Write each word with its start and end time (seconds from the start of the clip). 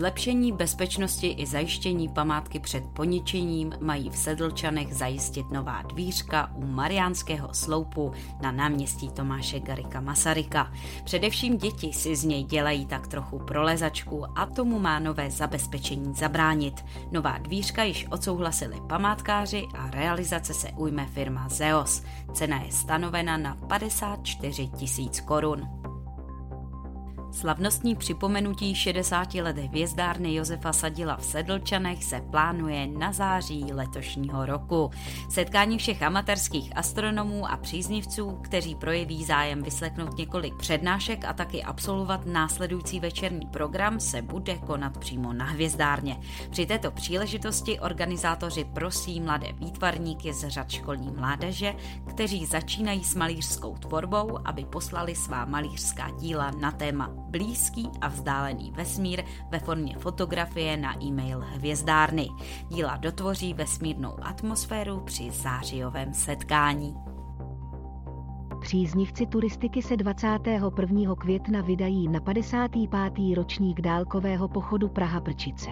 Zlepšení 0.00 0.52
bezpečnosti 0.52 1.26
i 1.26 1.46
zajištění 1.46 2.08
památky 2.08 2.58
před 2.58 2.84
poničením 2.84 3.72
mají 3.80 4.10
v 4.10 4.16
Sedlčanech 4.16 4.94
zajistit 4.94 5.50
nová 5.50 5.82
dvířka 5.82 6.50
u 6.54 6.66
Mariánského 6.66 7.54
sloupu 7.54 8.12
na 8.42 8.52
náměstí 8.52 9.08
Tomáše 9.08 9.60
Garika 9.60 10.00
Masaryka. 10.00 10.72
Především 11.04 11.58
děti 11.58 11.92
si 11.92 12.16
z 12.16 12.24
něj 12.24 12.44
dělají 12.44 12.86
tak 12.86 13.06
trochu 13.06 13.38
prolezačku 13.38 14.38
a 14.38 14.46
tomu 14.46 14.78
má 14.78 14.98
nové 14.98 15.30
zabezpečení 15.30 16.14
zabránit. 16.14 16.84
Nová 17.10 17.38
dvířka 17.38 17.82
již 17.82 18.06
odsouhlasili 18.10 18.76
památkáři 18.88 19.66
a 19.78 19.90
realizace 19.90 20.54
se 20.54 20.68
ujme 20.68 21.06
firma 21.06 21.48
Zeos. 21.48 22.02
Cena 22.32 22.62
je 22.62 22.72
stanovena 22.72 23.36
na 23.36 23.54
54 23.54 24.68
tisíc 24.68 25.20
korun. 25.20 25.89
Slavnostní 27.32 27.96
připomenutí 27.96 28.74
60 28.74 29.34
let 29.34 29.58
hvězdárny 29.58 30.34
Josefa 30.34 30.72
Sadila 30.72 31.16
v 31.16 31.24
Sedlčanech 31.24 32.04
se 32.04 32.20
plánuje 32.30 32.86
na 32.86 33.12
září 33.12 33.64
letošního 33.72 34.46
roku. 34.46 34.90
Setkání 35.28 35.78
všech 35.78 36.02
amatérských 36.02 36.76
astronomů 36.76 37.50
a 37.50 37.56
příznivců, 37.56 38.38
kteří 38.42 38.74
projeví 38.74 39.24
zájem 39.24 39.62
vyslechnout 39.62 40.18
několik 40.18 40.54
přednášek 40.56 41.24
a 41.24 41.32
taky 41.32 41.62
absolvovat 41.62 42.26
následující 42.26 43.00
večerní 43.00 43.46
program, 43.46 44.00
se 44.00 44.22
bude 44.22 44.58
konat 44.58 44.98
přímo 44.98 45.32
na 45.32 45.44
hvězdárně. 45.44 46.20
Při 46.50 46.66
této 46.66 46.90
příležitosti 46.90 47.80
organizátoři 47.80 48.64
prosí 48.64 49.20
mladé 49.20 49.52
výtvarníky 49.52 50.32
z 50.32 50.48
řad 50.48 50.70
školní 50.70 51.10
mládeže, 51.10 51.74
kteří 52.08 52.46
začínají 52.46 53.04
s 53.04 53.14
malířskou 53.14 53.76
tvorbou, 53.76 54.38
aby 54.44 54.64
poslali 54.64 55.14
svá 55.14 55.44
malířská 55.44 56.10
díla 56.10 56.50
na 56.50 56.70
téma 56.70 57.19
blízký 57.30 57.90
a 58.00 58.08
vzdálený 58.08 58.72
vesmír 58.76 59.24
ve 59.50 59.58
formě 59.58 59.96
fotografie 59.98 60.76
na 60.76 61.04
e-mail 61.04 61.40
hvězdárny. 61.40 62.28
Díla 62.68 62.96
dotvoří 62.96 63.54
vesmírnou 63.54 64.16
atmosféru 64.22 65.00
při 65.00 65.30
zářijovém 65.30 66.14
setkání. 66.14 66.94
Příznivci 68.60 69.26
turistiky 69.26 69.82
se 69.82 69.96
21. 69.96 71.14
května 71.14 71.60
vydají 71.60 72.08
na 72.08 72.20
55. 72.20 73.36
ročník 73.36 73.80
dálkového 73.80 74.48
pochodu 74.48 74.88
Praha-Prčice. 74.88 75.70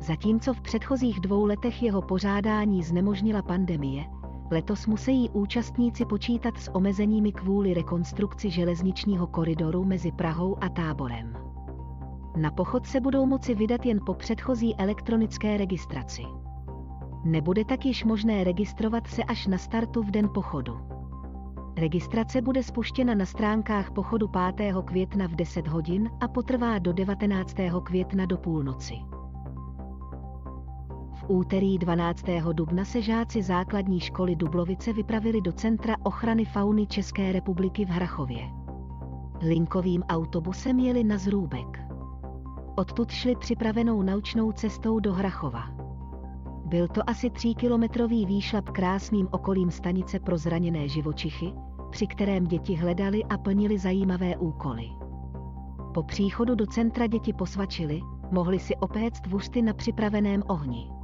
Zatímco 0.00 0.54
v 0.54 0.60
předchozích 0.60 1.20
dvou 1.20 1.44
letech 1.44 1.82
jeho 1.82 2.02
pořádání 2.02 2.82
znemožnila 2.82 3.42
pandemie, 3.42 4.04
Letos 4.50 4.86
musí 4.86 5.30
účastníci 5.30 6.04
počítat 6.04 6.58
s 6.58 6.74
omezeními 6.74 7.32
kvůli 7.32 7.74
rekonstrukci 7.74 8.50
železničního 8.50 9.26
koridoru 9.26 9.84
mezi 9.84 10.12
Prahou 10.12 10.56
a 10.64 10.68
Táborem. 10.68 11.36
Na 12.36 12.50
pochod 12.50 12.86
se 12.86 13.00
budou 13.00 13.26
moci 13.26 13.54
vydat 13.54 13.86
jen 13.86 14.00
po 14.06 14.14
předchozí 14.14 14.76
elektronické 14.76 15.56
registraci. 15.56 16.22
Nebude 17.24 17.64
tak 17.64 17.86
již 17.86 18.04
možné 18.04 18.44
registrovat 18.44 19.06
se 19.06 19.24
až 19.24 19.46
na 19.46 19.58
startu 19.58 20.02
v 20.02 20.10
den 20.10 20.28
pochodu. 20.34 20.78
Registrace 21.76 22.42
bude 22.42 22.62
spuštěna 22.62 23.14
na 23.14 23.26
stránkách 23.26 23.90
pochodu 23.90 24.28
5. 24.56 24.74
května 24.84 25.26
v 25.26 25.34
10 25.34 25.68
hodin 25.68 26.10
a 26.20 26.28
potrvá 26.28 26.78
do 26.78 26.92
19. 26.92 27.54
května 27.84 28.26
do 28.26 28.36
půlnoci 28.36 28.94
úterý 31.28 31.78
12. 31.78 32.24
dubna 32.52 32.84
se 32.84 33.02
žáci 33.02 33.42
základní 33.42 34.00
školy 34.00 34.36
Dublovice 34.36 34.92
vypravili 34.92 35.40
do 35.40 35.52
Centra 35.52 35.96
ochrany 36.02 36.44
fauny 36.44 36.86
České 36.86 37.32
republiky 37.32 37.84
v 37.84 37.88
Hrachově. 37.88 38.42
Linkovým 39.42 40.02
autobusem 40.02 40.78
jeli 40.78 41.04
na 41.04 41.18
Zrůbek. 41.18 41.78
Odtud 42.76 43.10
šli 43.10 43.36
připravenou 43.36 44.02
naučnou 44.02 44.52
cestou 44.52 45.00
do 45.00 45.12
Hrachova. 45.12 45.64
Byl 46.64 46.88
to 46.88 47.10
asi 47.10 47.30
tříkilometrový 47.30 48.26
výšlap 48.26 48.70
krásným 48.70 49.28
okolím 49.30 49.70
stanice 49.70 50.20
pro 50.20 50.38
zraněné 50.38 50.88
živočichy, 50.88 51.52
při 51.90 52.06
kterém 52.06 52.44
děti 52.46 52.74
hledali 52.74 53.24
a 53.24 53.38
plnili 53.38 53.78
zajímavé 53.78 54.36
úkoly. 54.36 54.88
Po 55.94 56.02
příchodu 56.02 56.54
do 56.54 56.66
centra 56.66 57.06
děti 57.06 57.32
posvačili, 57.32 58.00
mohli 58.30 58.58
si 58.58 58.76
opéct 58.76 59.26
vůsty 59.26 59.62
na 59.62 59.72
připraveném 59.72 60.42
ohni. 60.48 60.97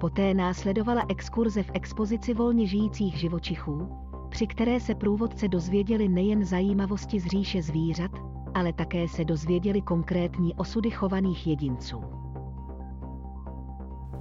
Poté 0.00 0.34
následovala 0.34 1.04
exkurze 1.08 1.62
v 1.62 1.70
expozici 1.74 2.34
volně 2.34 2.66
žijících 2.66 3.16
živočichů, 3.16 3.88
při 4.28 4.46
které 4.46 4.80
se 4.80 4.94
průvodce 4.94 5.48
dozvěděli 5.48 6.08
nejen 6.08 6.44
zajímavosti 6.44 7.20
z 7.20 7.26
říše 7.26 7.62
zvířat, 7.62 8.10
ale 8.54 8.72
také 8.72 9.08
se 9.08 9.24
dozvěděli 9.24 9.82
konkrétní 9.82 10.54
osudy 10.54 10.90
chovaných 10.90 11.46
jedinců. 11.46 12.19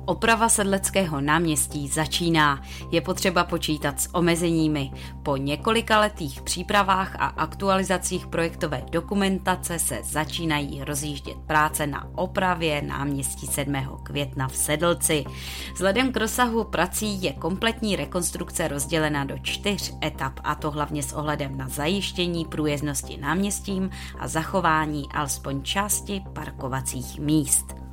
Oprava 0.10 0.50
sedleckého 0.50 1.22
náměstí 1.22 1.88
začíná. 1.88 2.62
Je 2.92 3.02
potřeba 3.02 3.44
počítat 3.44 4.02
s 4.02 4.16
omezeními. 4.16 4.92
Po 5.24 5.38
několika 5.38 6.00
letých 6.00 6.42
přípravách 6.42 7.16
a 7.16 7.26
aktualizacích 7.26 8.28
projektové 8.28 8.84
dokumentace 8.92 9.80
se 9.80 10.00
začínají 10.04 10.84
rozjíždět 10.84 11.38
práce 11.38 11.88
na 11.88 12.08
opravě 12.16 12.82
náměstí 12.82 13.48
7. 13.48 13.76
května 14.04 14.48
v 14.48 14.56
Sedlci. 14.56 15.26
Vzhledem 15.74 16.12
k 16.12 16.18
rozsahu 16.18 16.64
prací 16.64 17.24
je 17.24 17.34
kompletní 17.34 17.96
rekonstrukce 17.96 18.68
rozdělena 18.68 19.24
do 19.24 19.38
čtyř 19.42 19.94
etap 20.04 20.40
a 20.44 20.56
to 20.56 20.72
hlavně 20.72 21.04
s 21.04 21.14
ohledem 21.14 21.58
na 21.58 21.68
zajištění 21.68 22.46
průjezdnosti 22.46 23.18
náměstím 23.18 23.90
a 24.20 24.28
zachování 24.28 25.10
alespoň 25.12 25.64
části 25.64 26.24
parkovacích 26.34 27.20
míst. 27.20 27.89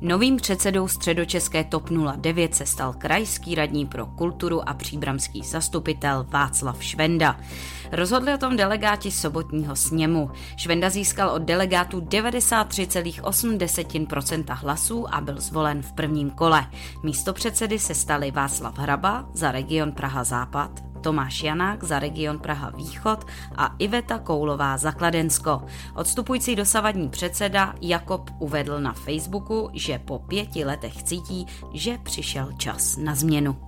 Novým 0.00 0.36
předsedou 0.36 0.88
středočeské 0.88 1.64
TOP 1.64 1.90
09 2.16 2.54
se 2.54 2.66
stal 2.66 2.92
krajský 2.92 3.54
radní 3.54 3.86
pro 3.86 4.06
kulturu 4.06 4.68
a 4.68 4.74
příbramský 4.74 5.42
zastupitel 5.42 6.26
Václav 6.28 6.84
Švenda. 6.84 7.40
Rozhodli 7.92 8.34
o 8.34 8.38
tom 8.38 8.56
delegáti 8.56 9.10
sobotního 9.10 9.76
sněmu. 9.76 10.30
Švenda 10.56 10.90
získal 10.90 11.30
od 11.30 11.42
delegátů 11.42 12.00
93,8% 12.00 14.56
hlasů 14.60 15.14
a 15.14 15.20
byl 15.20 15.40
zvolen 15.40 15.82
v 15.82 15.92
prvním 15.92 16.30
kole. 16.30 16.66
Místo 17.02 17.32
předsedy 17.32 17.78
se 17.78 17.94
stali 17.94 18.30
Václav 18.30 18.78
Hraba 18.78 19.28
za 19.32 19.52
region 19.52 19.92
Praha 19.92 20.24
Západ, 20.24 20.70
Tomáš 21.08 21.42
Janák 21.42 21.84
za 21.84 21.98
region 21.98 22.38
Praha 22.38 22.70
Východ 22.76 23.24
a 23.56 23.74
Iveta 23.78 24.18
Koulová 24.18 24.76
za 24.76 24.92
Kladensko. 24.92 25.62
Odstupující 25.94 26.56
dosavadní 26.56 27.08
předseda 27.08 27.74
Jakob 27.80 28.30
uvedl 28.38 28.80
na 28.80 28.92
Facebooku, 28.92 29.70
že 29.72 29.98
po 29.98 30.18
pěti 30.18 30.64
letech 30.64 31.02
cítí, 31.02 31.46
že 31.72 31.98
přišel 31.98 32.52
čas 32.58 32.96
na 32.96 33.14
změnu. 33.14 33.67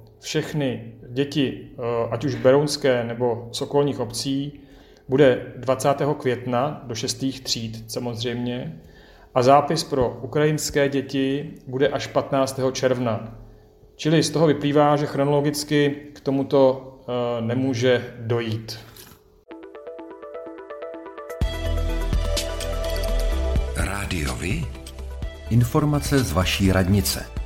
všechny 0.21 0.93
děti, 1.09 1.67
eh, 1.71 1.81
ať 2.11 2.25
už 2.25 2.35
berounské 2.35 3.03
nebo 3.03 3.49
z 3.51 3.61
okolních 3.61 3.99
obcí, 3.99 4.59
bude 5.09 5.53
20. 5.57 6.15
května 6.15 6.83
do 6.87 6.95
6. 6.95 7.39
tříd 7.39 7.91
samozřejmě 7.91 8.81
a 9.35 9.43
zápis 9.43 9.83
pro 9.83 10.19
ukrajinské 10.21 10.89
děti 10.89 11.53
bude 11.67 11.87
až 11.87 12.07
15. 12.07 12.71
června. 12.71 13.37
Čili 13.95 14.23
z 14.23 14.29
toho 14.29 14.47
vyplývá, 14.47 14.95
že 14.95 15.05
chronologicky 15.05 15.95
k 16.13 16.19
tomuto 16.19 16.87
eh, 17.01 17.41
nemůže 17.41 18.13
dojít. 18.19 18.79
Rádiovi? 23.75 24.65
Informace 25.49 26.19
z 26.19 26.31
vaší 26.31 26.71
radnice. 26.71 27.40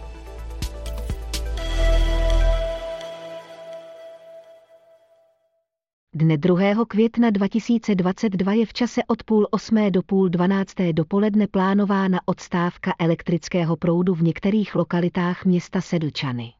Dne 6.17 6.37
2. 6.37 6.85
května 6.87 7.29
2022 7.29 8.53
je 8.53 8.65
v 8.65 8.73
čase 8.73 9.01
od 9.07 9.23
půl 9.23 9.47
osmé 9.51 9.91
do 9.91 10.03
půl 10.03 10.29
dvanácté 10.29 10.93
dopoledne 10.93 11.47
plánována 11.47 12.19
odstávka 12.25 12.93
elektrického 12.99 13.77
proudu 13.77 14.13
v 14.13 14.23
některých 14.23 14.75
lokalitách 14.75 15.45
města 15.45 15.81
Sedlčany. 15.81 16.53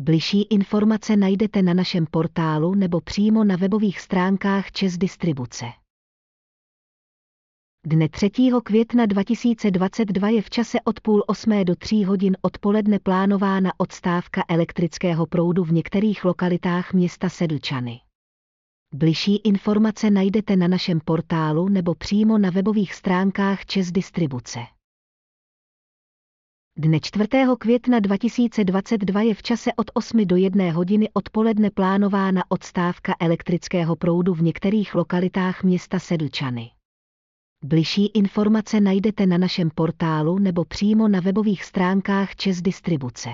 Bližší 0.00 0.42
informace 0.42 1.16
najdete 1.16 1.62
na 1.62 1.74
našem 1.74 2.06
portálu 2.10 2.74
nebo 2.74 3.00
přímo 3.00 3.44
na 3.44 3.56
webových 3.56 4.00
stránkách 4.00 4.72
Čes 4.72 4.98
Distribuce. 4.98 5.66
Dne 7.86 8.08
3. 8.08 8.30
května 8.62 9.06
2022 9.06 10.28
je 10.28 10.42
v 10.42 10.50
čase 10.50 10.78
od 10.84 11.00
půl 11.00 11.24
osmé 11.26 11.64
do 11.64 11.76
tří 11.76 12.04
hodin 12.04 12.36
odpoledne 12.42 12.98
plánována 12.98 13.72
odstávka 13.78 14.44
elektrického 14.48 15.26
proudu 15.26 15.64
v 15.64 15.72
některých 15.72 16.24
lokalitách 16.24 16.92
města 16.92 17.28
Sedlčany. 17.28 18.00
Bližší 18.94 19.36
informace 19.36 20.10
najdete 20.10 20.56
na 20.56 20.68
našem 20.68 21.00
portálu 21.00 21.68
nebo 21.68 21.94
přímo 21.94 22.38
na 22.38 22.50
webových 22.50 22.94
stránkách 22.94 23.66
Čes 23.66 23.92
Distribuce. 23.92 24.58
Dne 26.78 27.00
4. 27.00 27.28
května 27.58 28.00
2022 28.00 29.22
je 29.22 29.34
v 29.34 29.42
čase 29.42 29.70
od 29.76 29.90
8 29.94 30.26
do 30.26 30.36
1 30.36 30.72
hodiny 30.72 31.08
odpoledne 31.12 31.70
plánována 31.70 32.42
odstávka 32.48 33.14
elektrického 33.20 33.96
proudu 33.96 34.34
v 34.34 34.42
některých 34.42 34.94
lokalitách 34.94 35.64
města 35.64 35.98
Sedlčany. 35.98 36.70
Bližší 37.64 38.06
informace 38.06 38.80
najdete 38.80 39.26
na 39.26 39.38
našem 39.38 39.70
portálu 39.74 40.38
nebo 40.38 40.64
přímo 40.64 41.08
na 41.08 41.20
webových 41.20 41.64
stránkách 41.64 42.36
Čes 42.36 42.62
Distribuce. 42.62 43.28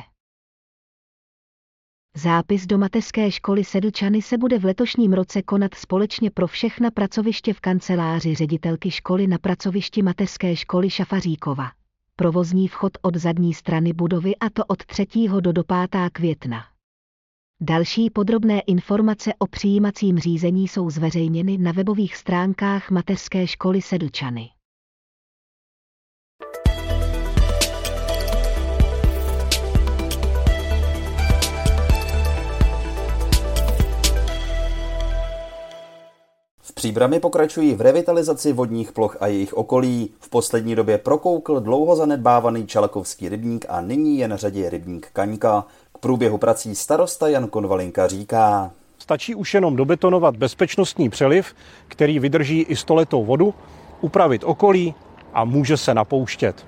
Zápis 2.17 2.67
do 2.67 2.79
mateřské 2.79 3.31
školy 3.31 3.65
Sedlčany 3.65 4.23
se 4.23 4.39
bude 4.39 4.59
v 4.59 4.65
letošním 4.65 5.13
roce 5.13 5.43
konat 5.43 5.75
společně 5.75 6.31
pro 6.31 6.47
všechna 6.47 6.91
pracoviště 6.91 7.53
v 7.53 7.61
kanceláři 7.61 8.35
ředitelky 8.35 8.91
školy 8.91 9.27
na 9.27 9.39
pracovišti 9.39 10.03
mateřské 10.03 10.57
školy 10.57 10.91
Šafaříkova. 10.91 11.71
Provozní 12.17 12.69
vchod 12.69 12.93
od 13.03 13.17
zadní 13.17 13.55
strany 13.55 13.93
budovy 13.93 14.37
a 14.37 14.51
to 14.51 14.65
od 14.65 14.85
3. 14.85 15.07
do 15.41 15.53
do 15.53 15.65
5. 15.65 16.11
května. 16.13 16.65
Další 17.61 18.11
podrobné 18.11 18.61
informace 18.61 19.33
o 19.39 19.47
přijímacím 19.47 20.19
řízení 20.19 20.69
jsou 20.69 20.91
zveřejněny 20.91 21.59
na 21.59 21.73
webových 21.73 22.17
stránkách 22.17 22.91
mateřské 22.91 23.47
školy 23.47 23.83
Sedlčany. 23.83 24.51
Příbramy 36.85 37.21
pokračují 37.21 37.75
v 37.75 37.81
revitalizaci 37.81 38.53
vodních 38.53 38.93
ploch 38.93 39.17
a 39.21 39.27
jejich 39.27 39.55
okolí. 39.55 40.11
V 40.21 40.29
poslední 40.29 40.75
době 40.75 40.99
prokoukl 40.99 41.61
dlouho 41.61 41.97
zanedbávaný 41.97 42.67
Čalakovský 42.67 43.29
rybník 43.29 43.67
a 43.69 43.81
nyní 43.81 44.19
je 44.19 44.29
na 44.29 44.37
řadě 44.37 44.71
rybník 44.71 45.09
Kaňka. 45.13 45.65
K 45.95 45.99
průběhu 45.99 46.39
prací 46.39 46.75
starosta 46.75 47.29
Jan 47.29 47.49
Konvalinka 47.49 48.07
říká. 48.07 48.71
Stačí 48.99 49.35
už 49.35 49.55
jenom 49.55 49.77
dobetonovat 49.77 50.37
bezpečnostní 50.37 51.11
přeliv, 51.11 51.55
který 51.89 52.19
vydrží 52.19 52.61
i 52.61 52.77
stoletou 52.77 53.25
vodu, 53.25 53.55
upravit 54.01 54.45
okolí 54.45 54.95
a 55.35 55.45
může 55.45 55.77
se 55.77 55.95
napouštět. 55.95 56.67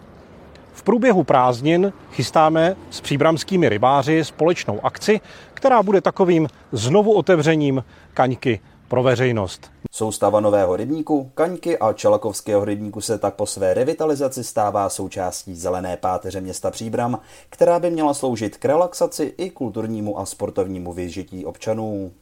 V 0.72 0.82
průběhu 0.82 1.24
prázdnin 1.24 1.92
chystáme 2.12 2.76
s 2.90 3.00
příbramskými 3.00 3.68
rybáři 3.68 4.24
společnou 4.24 4.80
akci, 4.86 5.20
která 5.54 5.82
bude 5.82 6.00
takovým 6.00 6.48
znovu 6.72 7.12
otevřením 7.12 7.84
kaňky 8.14 8.60
pro 8.88 9.02
veřejnost. 9.02 9.70
Soustava 9.92 10.40
nového 10.40 10.76
rybníku, 10.76 11.30
Kaňky 11.34 11.78
a 11.78 11.92
Čelakovského 11.92 12.64
rybníku 12.64 13.00
se 13.00 13.18
tak 13.18 13.34
po 13.34 13.46
své 13.46 13.74
revitalizaci 13.74 14.44
stává 14.44 14.88
součástí 14.88 15.56
zelené 15.56 15.96
páteře 15.96 16.40
města 16.40 16.70
Příbram, 16.70 17.20
která 17.50 17.78
by 17.78 17.90
měla 17.90 18.14
sloužit 18.14 18.56
k 18.56 18.64
relaxaci 18.64 19.34
i 19.38 19.50
kulturnímu 19.50 20.18
a 20.18 20.26
sportovnímu 20.26 20.92
vyžití 20.92 21.44
občanů. 21.44 22.12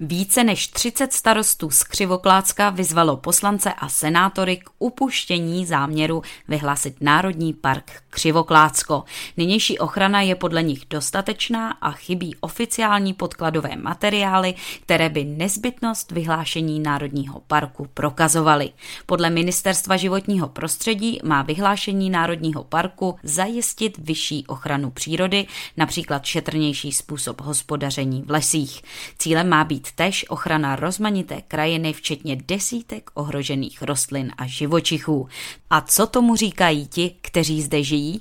Více 0.00 0.44
než 0.44 0.68
30 0.68 1.12
starostů 1.12 1.70
z 1.70 1.82
Křivoklácka 1.82 2.70
vyzvalo 2.70 3.16
poslance 3.16 3.72
a 3.72 3.88
senátory 3.88 4.56
k 4.56 4.70
upuštění 4.78 5.66
záměru 5.66 6.22
vyhlásit 6.48 6.96
Národní 7.00 7.52
park 7.52 7.92
Křivoklácko. 8.10 9.04
Nynější 9.36 9.78
ochrana 9.78 10.20
je 10.20 10.34
podle 10.34 10.62
nich 10.62 10.82
dostatečná 10.90 11.70
a 11.70 11.90
chybí 11.90 12.36
oficiální 12.40 13.14
podkladové 13.14 13.76
materiály, 13.76 14.54
které 14.82 15.08
by 15.08 15.24
nezbytnost 15.24 16.10
vyhlášení 16.10 16.80
Národního 16.80 17.40
parku 17.40 17.88
prokazovaly. 17.94 18.70
Podle 19.06 19.30
Ministerstva 19.30 19.96
životního 19.96 20.48
prostředí 20.48 21.18
má 21.24 21.42
vyhlášení 21.42 22.10
Národního 22.10 22.64
parku 22.64 23.16
zajistit 23.22 23.98
vyšší 23.98 24.46
ochranu 24.46 24.90
přírody, 24.90 25.46
například 25.76 26.24
šetrnější 26.24 26.92
způsob 26.92 27.40
hospodaření 27.40 28.22
v 28.22 28.30
lesích. 28.30 28.82
Cílem 29.18 29.48
má 29.48 29.64
být 29.64 29.83
tež 29.92 30.24
ochrana 30.28 30.76
rozmanité 30.76 31.42
krajiny, 31.48 31.92
včetně 31.92 32.36
desítek 32.36 33.10
ohrožených 33.14 33.82
rostlin 33.82 34.32
a 34.38 34.46
živočichů. 34.46 35.28
A 35.70 35.80
co 35.80 36.06
tomu 36.06 36.36
říkají 36.36 36.86
ti, 36.86 37.14
kteří 37.20 37.62
zde 37.62 37.82
žijí? 37.82 38.20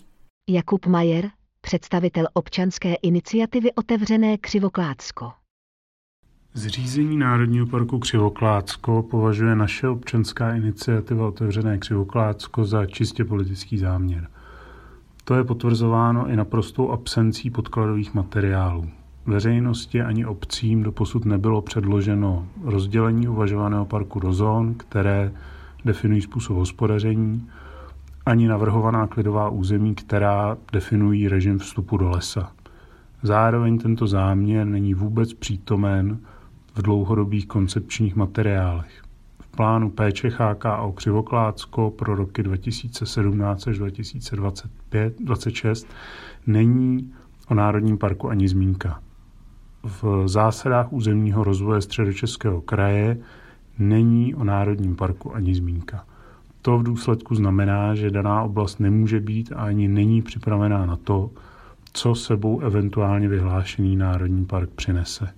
Jakub 0.49 0.85
Majer, 0.85 1.29
představitel 1.61 2.27
občanské 2.33 2.93
iniciativy 2.93 3.73
Otevřené 3.73 4.37
Křivoklácko. 4.37 5.31
Zřízení 6.53 7.17
Národního 7.17 7.65
parku 7.65 7.99
Křivoklácko 7.99 9.03
považuje 9.03 9.55
naše 9.55 9.87
občanská 9.87 10.55
iniciativa 10.55 11.27
Otevřené 11.27 11.77
Křivoklácko 11.77 12.65
za 12.65 12.85
čistě 12.85 13.25
politický 13.25 13.77
záměr. 13.77 14.27
To 15.23 15.35
je 15.35 15.43
potvrzováno 15.43 16.29
i 16.29 16.35
naprostou 16.35 16.91
absencí 16.91 17.49
podkladových 17.49 18.13
materiálů. 18.13 18.89
Veřejnosti 19.25 20.01
ani 20.01 20.25
obcím 20.25 20.83
doposud 20.83 21.25
nebylo 21.25 21.61
předloženo 21.61 22.47
rozdělení 22.63 23.27
uvažovaného 23.27 23.85
parku 23.85 24.19
do 24.19 24.33
zón, 24.33 24.73
které 24.73 25.31
definují 25.85 26.21
způsob 26.21 26.57
hospodaření, 26.57 27.49
ani 28.25 28.47
navrhovaná 28.47 29.07
klidová 29.07 29.49
území, 29.49 29.95
která 29.95 30.57
definují 30.73 31.27
režim 31.27 31.59
vstupu 31.59 31.97
do 31.97 32.09
lesa. 32.09 32.51
Zároveň 33.23 33.77
tento 33.77 34.07
záměr 34.07 34.67
není 34.67 34.93
vůbec 34.93 35.33
přítomen 35.33 36.19
v 36.75 36.81
dlouhodobých 36.81 37.47
koncepčních 37.47 38.15
materiálech. 38.15 39.03
V 39.39 39.47
plánu 39.47 39.89
péče 39.89 40.29
HKO 40.29 40.91
Křivoklácko 40.91 41.91
pro 41.91 42.15
roky 42.15 42.43
2017 42.43 43.67
až 43.67 43.77
2026 43.77 45.87
není 46.47 47.13
o 47.47 47.53
Národním 47.53 47.97
parku 47.97 48.29
ani 48.29 48.47
zmínka 48.47 48.99
v 49.83 50.27
zásadách 50.27 50.93
územního 50.93 51.43
rozvoje 51.43 51.81
středočeského 51.81 52.61
kraje 52.61 53.17
není 53.79 54.35
o 54.35 54.43
Národním 54.43 54.95
parku 54.95 55.35
ani 55.35 55.55
zmínka. 55.55 56.05
To 56.61 56.77
v 56.77 56.83
důsledku 56.83 57.35
znamená, 57.35 57.95
že 57.95 58.11
daná 58.11 58.43
oblast 58.43 58.79
nemůže 58.79 59.19
být 59.19 59.51
a 59.51 59.55
ani 59.55 59.87
není 59.87 60.21
připravená 60.21 60.85
na 60.85 60.95
to, 60.95 61.29
co 61.93 62.15
sebou 62.15 62.59
eventuálně 62.59 63.27
vyhlášený 63.27 63.95
Národní 63.95 64.45
park 64.45 64.69
přinese. 64.69 65.29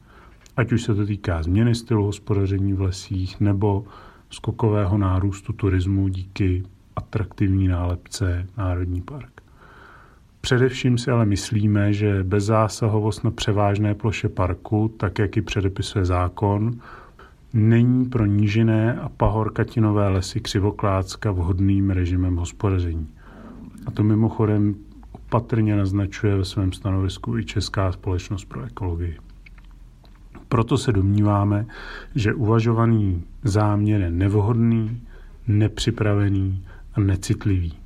Ať 0.57 0.71
už 0.71 0.83
se 0.83 0.95
to 0.95 1.05
týká 1.05 1.43
změny 1.43 1.75
stylu 1.75 2.05
hospodaření 2.05 2.73
v 2.73 2.81
lesích 2.81 3.39
nebo 3.39 3.85
skokového 4.29 4.97
nárůstu 4.97 5.53
turismu 5.53 6.07
díky 6.07 6.63
atraktivní 6.95 7.67
nálepce 7.67 8.47
Národní 8.57 9.01
park. 9.01 9.34
Především 10.45 10.97
si 10.97 11.11
ale 11.11 11.25
myslíme, 11.25 11.93
že 11.93 12.23
bezzásahovost 12.23 13.23
na 13.23 13.31
převážné 13.31 13.93
ploše 13.93 14.29
parku, 14.29 14.93
tak 14.97 15.19
jak 15.19 15.35
ji 15.35 15.41
předepisuje 15.41 16.05
zákon, 16.05 16.71
není 17.53 18.05
pro 18.05 18.25
nížiné 18.25 18.99
a 18.99 19.09
pahorkatinové 19.09 20.07
lesy 20.07 20.39
Křivoklácka 20.39 21.31
vhodným 21.31 21.89
režimem 21.89 22.35
hospodaření. 22.35 23.07
A 23.85 23.91
to 23.91 24.03
mimochodem 24.03 24.75
opatrně 25.11 25.75
naznačuje 25.75 26.35
ve 26.35 26.45
svém 26.45 26.73
stanovisku 26.73 27.37
i 27.37 27.45
Česká 27.45 27.91
společnost 27.91 28.45
pro 28.45 28.63
ekologii. 28.63 29.17
Proto 30.49 30.77
se 30.77 30.91
domníváme, 30.91 31.65
že 32.15 32.33
uvažovaný 32.33 33.23
záměr 33.43 34.01
je 34.01 34.11
nevhodný, 34.11 35.01
nepřipravený 35.47 36.65
a 36.93 36.99
necitlivý. 36.99 37.84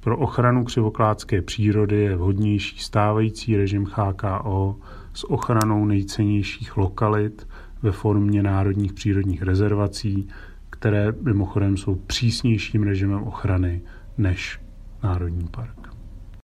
Pro 0.00 0.18
ochranu 0.18 0.64
křivokládské 0.64 1.42
přírody 1.42 1.96
je 1.96 2.16
vhodnější 2.16 2.78
stávající 2.78 3.56
režim 3.56 3.86
HKO 3.92 4.76
s 5.14 5.30
ochranou 5.30 5.84
nejcennějších 5.84 6.76
lokalit 6.76 7.48
ve 7.82 7.92
formě 7.92 8.42
národních 8.42 8.92
přírodních 8.92 9.42
rezervací, 9.42 10.28
které 10.70 11.12
mimochodem 11.22 11.76
jsou 11.76 11.94
přísnějším 11.94 12.82
režimem 12.82 13.22
ochrany 13.22 13.82
než 14.18 14.60
Národní 15.02 15.48
park. 15.48 15.94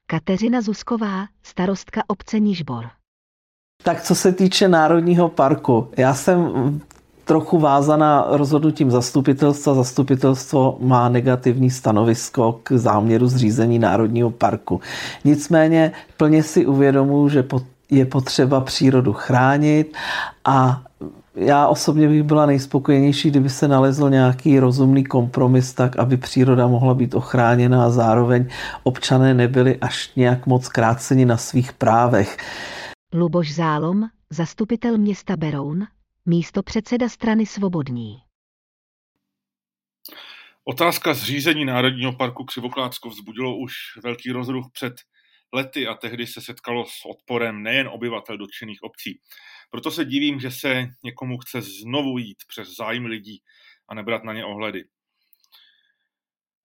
Kateřina 0.09 0.61
Zusková, 0.61 1.25
starostka 1.43 2.01
obce 2.07 2.39
Nižbor. 2.39 2.85
Tak 3.83 4.01
co 4.01 4.15
se 4.15 4.31
týče 4.31 4.67
Národního 4.67 5.29
parku, 5.29 5.89
já 5.97 6.13
jsem 6.13 6.39
trochu 7.25 7.59
vázaná 7.59 8.25
rozhodnutím 8.29 8.91
zastupitelstva. 8.91 9.73
Zastupitelstvo 9.73 10.77
má 10.81 11.09
negativní 11.09 11.69
stanovisko 11.69 12.59
k 12.63 12.71
záměru 12.71 13.27
zřízení 13.27 13.79
Národního 13.79 14.31
parku. 14.31 14.81
Nicméně 15.23 15.91
plně 16.17 16.43
si 16.43 16.65
uvědomuji, 16.65 17.29
že 17.29 17.45
je 17.89 18.05
potřeba 18.05 18.61
přírodu 18.61 19.13
chránit 19.13 19.97
a 20.45 20.81
Já 21.35 21.67
osobně 21.67 22.07
bych 22.07 22.23
byla 22.23 22.45
nejspokojenější, 22.45 23.29
kdyby 23.29 23.49
se 23.49 23.67
nalezl 23.67 24.09
nějaký 24.09 24.59
rozumný 24.59 25.03
kompromis 25.03 25.73
tak, 25.73 25.99
aby 25.99 26.17
příroda 26.17 26.67
mohla 26.67 26.93
být 26.93 27.15
ochráněna 27.15 27.85
a 27.85 27.89
zároveň 27.89 28.47
občané 28.83 29.33
nebyli 29.33 29.77
až 29.77 30.15
nějak 30.15 30.47
moc 30.47 30.67
kráceni 30.67 31.25
na 31.25 31.37
svých 31.37 31.73
právech. 31.73 32.37
Luboš 33.13 33.55
Zálom, 33.55 34.03
zastupitel 34.29 34.97
města 34.97 35.35
Beroun, 35.35 35.87
místo 36.25 36.63
předseda 36.63 37.09
strany 37.09 37.45
Svobodní. 37.45 38.17
Otázka 40.63 41.13
zřízení 41.13 41.65
Národního 41.65 42.13
parku 42.13 42.43
Křivoklátsko 42.43 43.09
vzbudilo 43.09 43.57
už 43.57 43.73
velký 44.03 44.31
rozruch 44.31 44.65
před 44.73 44.93
lety 45.53 45.87
a 45.87 45.93
tehdy 45.93 46.27
se 46.27 46.41
setkalo 46.41 46.85
s 46.85 47.05
odporem 47.05 47.63
nejen 47.63 47.87
obyvatel 47.87 48.37
dotčených 48.37 48.83
obcí. 48.83 49.19
Proto 49.69 49.91
se 49.91 50.05
divím, 50.05 50.39
že 50.39 50.51
se 50.51 50.87
někomu 51.03 51.37
chce 51.37 51.61
znovu 51.61 52.17
jít 52.17 52.37
přes 52.47 52.67
zájmy 52.77 53.07
lidí 53.07 53.41
a 53.89 53.95
nebrat 53.95 54.23
na 54.23 54.33
ně 54.33 54.45
ohledy. 54.45 54.83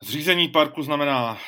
Zřízení 0.03 0.49
parku 0.49 0.83
znamená 0.83 1.39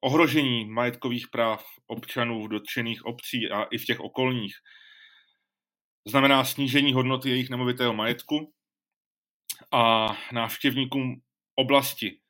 ohrožení 0.00 0.64
majetkových 0.64 1.28
práv 1.28 1.64
občanů 1.86 2.44
v 2.44 2.48
dotčených 2.48 3.04
obcí 3.04 3.50
a 3.50 3.62
i 3.62 3.78
v 3.78 3.84
těch 3.84 4.00
okolních. 4.00 4.54
Znamená 6.04 6.44
snížení 6.44 6.92
hodnoty 6.92 7.30
jejich 7.30 7.50
nemovitého 7.50 7.94
majetku 7.94 8.54
a 9.72 10.06
návštěvníkům 10.32 11.22
oblasti 11.54 12.20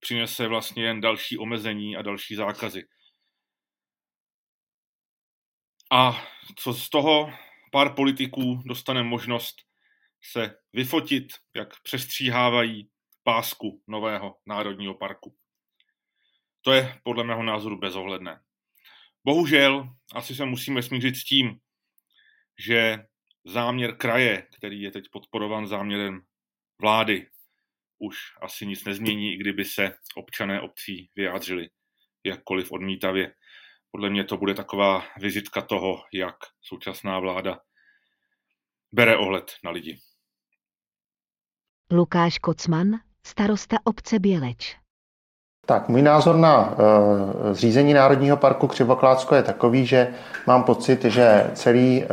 přinese 0.00 0.48
vlastně 0.48 0.84
jen 0.84 1.00
další 1.00 1.38
omezení 1.38 1.96
a 1.96 2.02
další 2.02 2.34
zákazy. 2.34 2.88
A 5.92 6.26
co 6.56 6.74
z 6.74 6.90
toho 6.90 7.32
pár 7.72 7.94
politiků 7.94 8.62
dostane 8.66 9.02
možnost 9.02 9.56
se 10.22 10.54
vyfotit, 10.72 11.26
jak 11.54 11.82
přestříhávají 11.82 12.90
pásku 13.22 13.82
nového 13.86 14.36
národního 14.46 14.94
parku. 14.94 15.36
To 16.62 16.72
je 16.72 17.00
podle 17.02 17.24
mého 17.24 17.42
názoru 17.42 17.78
bezohledné. 17.78 18.40
Bohužel 19.24 19.88
asi 20.14 20.34
se 20.34 20.44
musíme 20.44 20.82
smířit 20.82 21.16
s 21.16 21.24
tím, 21.24 21.60
že 22.58 23.06
záměr 23.46 23.96
kraje, 23.96 24.46
který 24.56 24.82
je 24.82 24.90
teď 24.90 25.04
podporovan 25.12 25.66
záměrem 25.66 26.20
vlády, 26.80 27.26
už 27.98 28.16
asi 28.42 28.66
nic 28.66 28.84
nezmění, 28.84 29.34
i 29.34 29.36
kdyby 29.36 29.64
se 29.64 29.96
občané 30.16 30.60
obcí 30.60 31.10
vyjádřili 31.16 31.70
jakkoliv 32.24 32.72
odmítavě. 32.72 33.34
Podle 33.90 34.10
mě 34.10 34.24
to 34.24 34.36
bude 34.36 34.54
taková 34.54 35.04
vizitka 35.20 35.62
toho, 35.62 36.02
jak 36.12 36.36
současná 36.62 37.18
vláda 37.18 37.60
bere 38.92 39.16
ohled 39.16 39.52
na 39.64 39.70
lidi. 39.70 39.98
Lukáš 41.90 42.38
Kocman, 42.38 43.00
starosta 43.26 43.76
obce 43.84 44.18
Běleč. 44.18 44.85
Tak, 45.68 45.88
můj 45.88 46.02
názor 46.02 46.36
na 46.36 46.58
uh, 46.60 47.52
zřízení 47.52 47.94
Národního 47.94 48.36
parku 48.36 48.66
Křivoklátsko 48.66 49.34
je 49.34 49.42
takový, 49.42 49.86
že 49.86 50.08
mám 50.46 50.62
pocit, 50.62 51.04
že 51.04 51.46
celý 51.54 52.04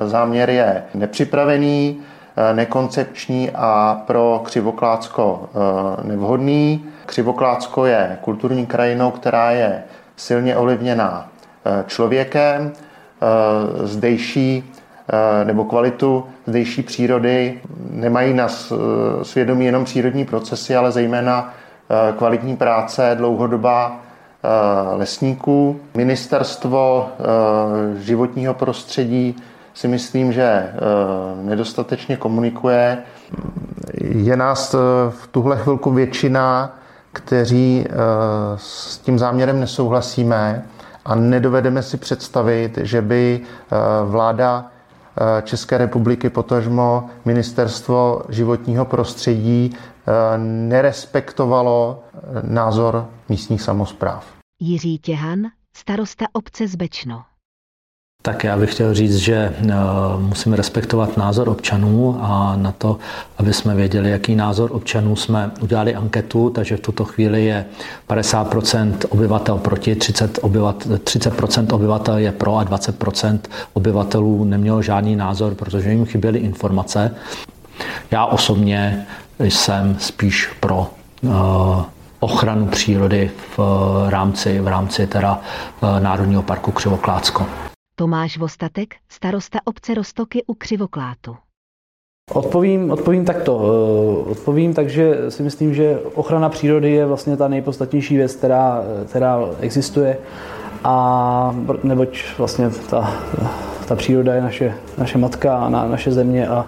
uh, 0.00 0.08
záměr 0.08 0.50
je 0.50 0.82
nepřipravený, 0.94 1.98
uh, 1.98 2.56
nekoncepční 2.56 3.50
a 3.54 4.02
pro 4.06 4.40
Křivoklácko 4.44 5.48
uh, 5.52 6.08
nevhodný. 6.08 6.84
Křivoklácko 7.06 7.86
je 7.86 8.18
kulturní 8.20 8.66
krajinou, 8.66 9.10
která 9.10 9.50
je 9.50 9.82
silně 10.16 10.56
ovlivněná 10.56 11.28
člověkem. 11.86 12.72
Zdejší 13.82 14.72
nebo 15.44 15.64
kvalitu 15.64 16.24
zdejší 16.46 16.82
přírody 16.82 17.60
nemají 17.90 18.34
na 18.34 18.48
svědomí 19.22 19.66
jenom 19.66 19.84
přírodní 19.84 20.24
procesy, 20.24 20.76
ale 20.76 20.92
zejména 20.92 21.54
kvalitní 22.16 22.56
práce, 22.56 23.14
dlouhodobá 23.18 23.96
eh, 23.96 24.96
lesníků. 24.96 25.80
Ministerstvo 25.94 27.08
eh, 27.08 28.00
životního 28.00 28.54
prostředí 28.54 29.36
si 29.74 29.88
myslím, 29.88 30.32
že 30.32 30.72
nedostatečně 31.42 32.16
komunikuje. 32.16 32.98
Je 34.00 34.36
nás 34.36 34.74
v 35.10 35.26
tuhle 35.30 35.56
chvilku 35.56 35.90
většina, 35.90 36.76
kteří 37.12 37.86
s 38.56 38.98
tím 38.98 39.18
záměrem 39.18 39.60
nesouhlasíme 39.60 40.64
a 41.04 41.14
nedovedeme 41.14 41.82
si 41.82 41.96
představit, 41.96 42.78
že 42.82 43.02
by 43.02 43.40
vláda 44.04 44.66
České 45.42 45.78
republiky, 45.78 46.30
potažmo 46.30 47.04
ministerstvo 47.24 48.22
životního 48.28 48.84
prostředí 48.84 49.76
Eh, 49.95 49.95
nerespektovalo 50.36 52.04
názor 52.42 53.10
místních 53.28 53.62
samozpráv. 53.62 54.26
Jiří 54.60 54.98
Těhan, 54.98 55.40
starosta 55.76 56.26
obce 56.32 56.68
Zbečno. 56.68 57.22
Tak 58.26 58.44
já 58.44 58.56
bych 58.56 58.72
chtěl 58.74 58.94
říct, 58.94 59.16
že 59.16 59.34
eh, 59.34 59.74
musíme 60.18 60.56
respektovat 60.56 61.16
názor 61.16 61.48
občanů 61.48 62.18
a 62.20 62.56
na 62.56 62.72
to, 62.72 62.98
aby 63.38 63.52
jsme 63.52 63.74
věděli, 63.74 64.10
jaký 64.10 64.34
názor 64.34 64.70
občanů 64.72 65.16
jsme 65.16 65.50
udělali 65.60 65.94
anketu, 65.94 66.50
takže 66.50 66.76
v 66.76 66.80
tuto 66.80 67.04
chvíli 67.04 67.44
je 67.44 67.64
50% 68.08 68.96
obyvatel 69.08 69.58
proti, 69.58 69.94
30%, 69.94 70.28
obyvatel, 70.42 70.96
30% 70.96 71.74
obyvatel 71.74 72.18
je 72.18 72.32
pro 72.32 72.56
a 72.56 72.64
20% 72.64 73.38
obyvatelů 73.72 74.44
nemělo 74.44 74.82
žádný 74.82 75.16
názor, 75.16 75.54
protože 75.54 75.90
jim 75.90 76.06
chyběly 76.06 76.38
informace. 76.38 77.14
Já 78.10 78.26
osobně 78.26 79.06
jsem 79.38 79.96
spíš 79.98 80.48
pro 80.60 80.86
eh, 81.24 81.28
ochranu 82.20 82.66
přírody 82.66 83.30
v 83.56 83.58
eh, 83.58 84.10
rámci, 84.10 84.60
v 84.60 84.68
rámci 84.68 85.06
teda 85.06 85.40
eh, 85.82 86.00
Národního 86.00 86.42
parku 86.42 86.72
Křivoklácko. 86.72 87.46
Tomáš 87.98 88.38
Vostatek, 88.38 88.94
starosta 89.08 89.58
obce 89.64 89.94
Rostoky 89.94 90.44
u 90.46 90.54
Křivoklátu. 90.54 91.36
Odpovím, 92.32 92.90
odpovím 92.90 93.24
takto. 93.24 93.58
Odpovím 94.30 94.74
tak, 94.74 94.88
že 94.90 95.30
si 95.30 95.42
myslím, 95.42 95.74
že 95.74 95.98
ochrana 96.14 96.48
přírody 96.48 96.92
je 96.92 97.06
vlastně 97.06 97.36
ta 97.36 97.48
nejpodstatnější 97.48 98.16
věc, 98.16 98.36
která, 98.36 98.82
která 99.08 99.38
existuje. 99.60 100.18
A 100.84 101.54
neboť 101.82 102.24
vlastně 102.38 102.70
ta, 102.70 103.12
ta 103.88 103.96
příroda 103.96 104.34
je 104.34 104.40
naše, 104.40 104.74
naše 104.98 105.18
matka 105.18 105.58
a 105.58 105.68
na, 105.68 105.88
naše 105.88 106.12
země 106.12 106.48
a 106.48 106.66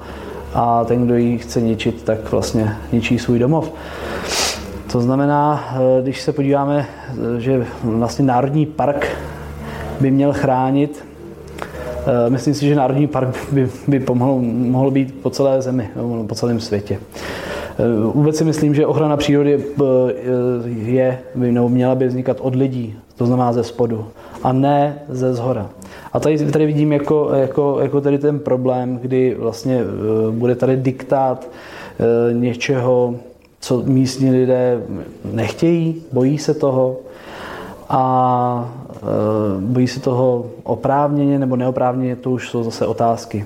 a 0.60 0.84
ten, 0.84 1.04
kdo 1.04 1.16
ji 1.16 1.38
chce 1.38 1.60
ničit, 1.60 2.02
tak 2.02 2.32
vlastně 2.32 2.76
ničí 2.92 3.18
svůj 3.18 3.38
domov. 3.38 3.72
To 4.92 5.00
znamená, 5.00 5.64
eh, 5.72 6.02
když 6.02 6.20
se 6.20 6.32
podíváme, 6.32 6.86
eh, 6.86 7.40
že 7.40 7.66
vlastně 7.82 8.24
Národní 8.24 8.66
park 8.66 9.06
by 10.00 10.10
měl 10.10 10.32
chránit, 10.32 11.04
eh, 12.06 12.30
myslím 12.30 12.54
si, 12.54 12.68
že 12.68 12.74
Národní 12.74 13.06
park 13.06 13.28
by, 13.52 13.68
by 13.88 14.00
pomohl, 14.00 14.40
mohl 14.42 14.90
být 14.90 15.14
po 15.22 15.30
celé 15.30 15.62
zemi, 15.62 15.90
po 16.26 16.34
celém 16.34 16.60
světě. 16.60 16.98
Vůbec 18.14 18.36
si 18.36 18.44
myslím, 18.44 18.74
že 18.74 18.86
ochrana 18.86 19.16
přírody 19.16 19.64
je, 20.66 21.18
by, 21.34 21.52
nebo 21.52 21.68
měla 21.68 21.94
by 21.94 22.08
vznikat 22.08 22.36
od 22.40 22.54
lidí, 22.54 22.94
to 23.16 23.26
znamená 23.26 23.52
ze 23.52 23.64
spodu, 23.64 24.06
a 24.42 24.52
ne 24.52 24.98
ze 25.08 25.34
zhora. 25.34 25.70
A 26.18 26.20
tady, 26.20 26.50
tady 26.50 26.66
vidím 26.66 26.92
jako, 26.92 27.30
jako, 27.34 27.78
jako 27.80 28.00
tady 28.00 28.18
ten 28.18 28.38
problém, 28.38 28.98
kdy 28.98 29.36
vlastně 29.38 29.80
eh, 29.80 30.30
bude 30.30 30.54
tady 30.54 30.76
diktát 30.76 31.48
eh, 31.48 32.34
něčeho, 32.34 33.14
co 33.60 33.82
místní 33.86 34.30
lidé 34.30 34.82
nechtějí, 35.32 36.02
bojí 36.12 36.38
se 36.38 36.54
toho 36.54 36.96
a 37.88 38.74
eh, 38.96 39.00
bojí 39.60 39.88
se 39.88 40.00
toho 40.00 40.46
oprávněně 40.62 41.38
nebo 41.38 41.56
neoprávněně, 41.56 42.16
to 42.16 42.30
už 42.30 42.50
jsou 42.50 42.62
zase 42.62 42.86
otázky. 42.86 43.44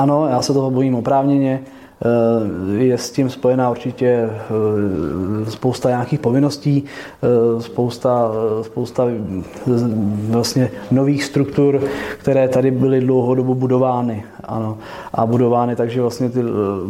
Ano, 0.00 0.28
já 0.28 0.42
se 0.42 0.52
toho 0.52 0.70
bojím 0.70 0.94
oprávněně, 0.94 1.60
Eh, 2.04 2.82
je 2.84 2.98
s 2.98 3.10
tím 3.10 3.30
spojená 3.30 3.70
určitě 3.70 4.06
eh, 4.06 5.50
spousta 5.50 5.88
nějakých 5.88 6.20
povinností, 6.20 6.84
eh, 7.22 7.62
spousta, 7.62 8.30
spousta 8.62 9.04
vlastně 10.28 10.70
nových 10.90 11.24
struktur, 11.24 11.82
které 12.18 12.48
tady 12.48 12.70
byly 12.70 13.00
dlouhodobu 13.00 13.54
budovány. 13.54 14.24
Ano. 14.44 14.78
A 15.12 15.26
budovány 15.26 15.76
takže 15.76 16.00
vlastně 16.00 16.30
ty 16.30 16.40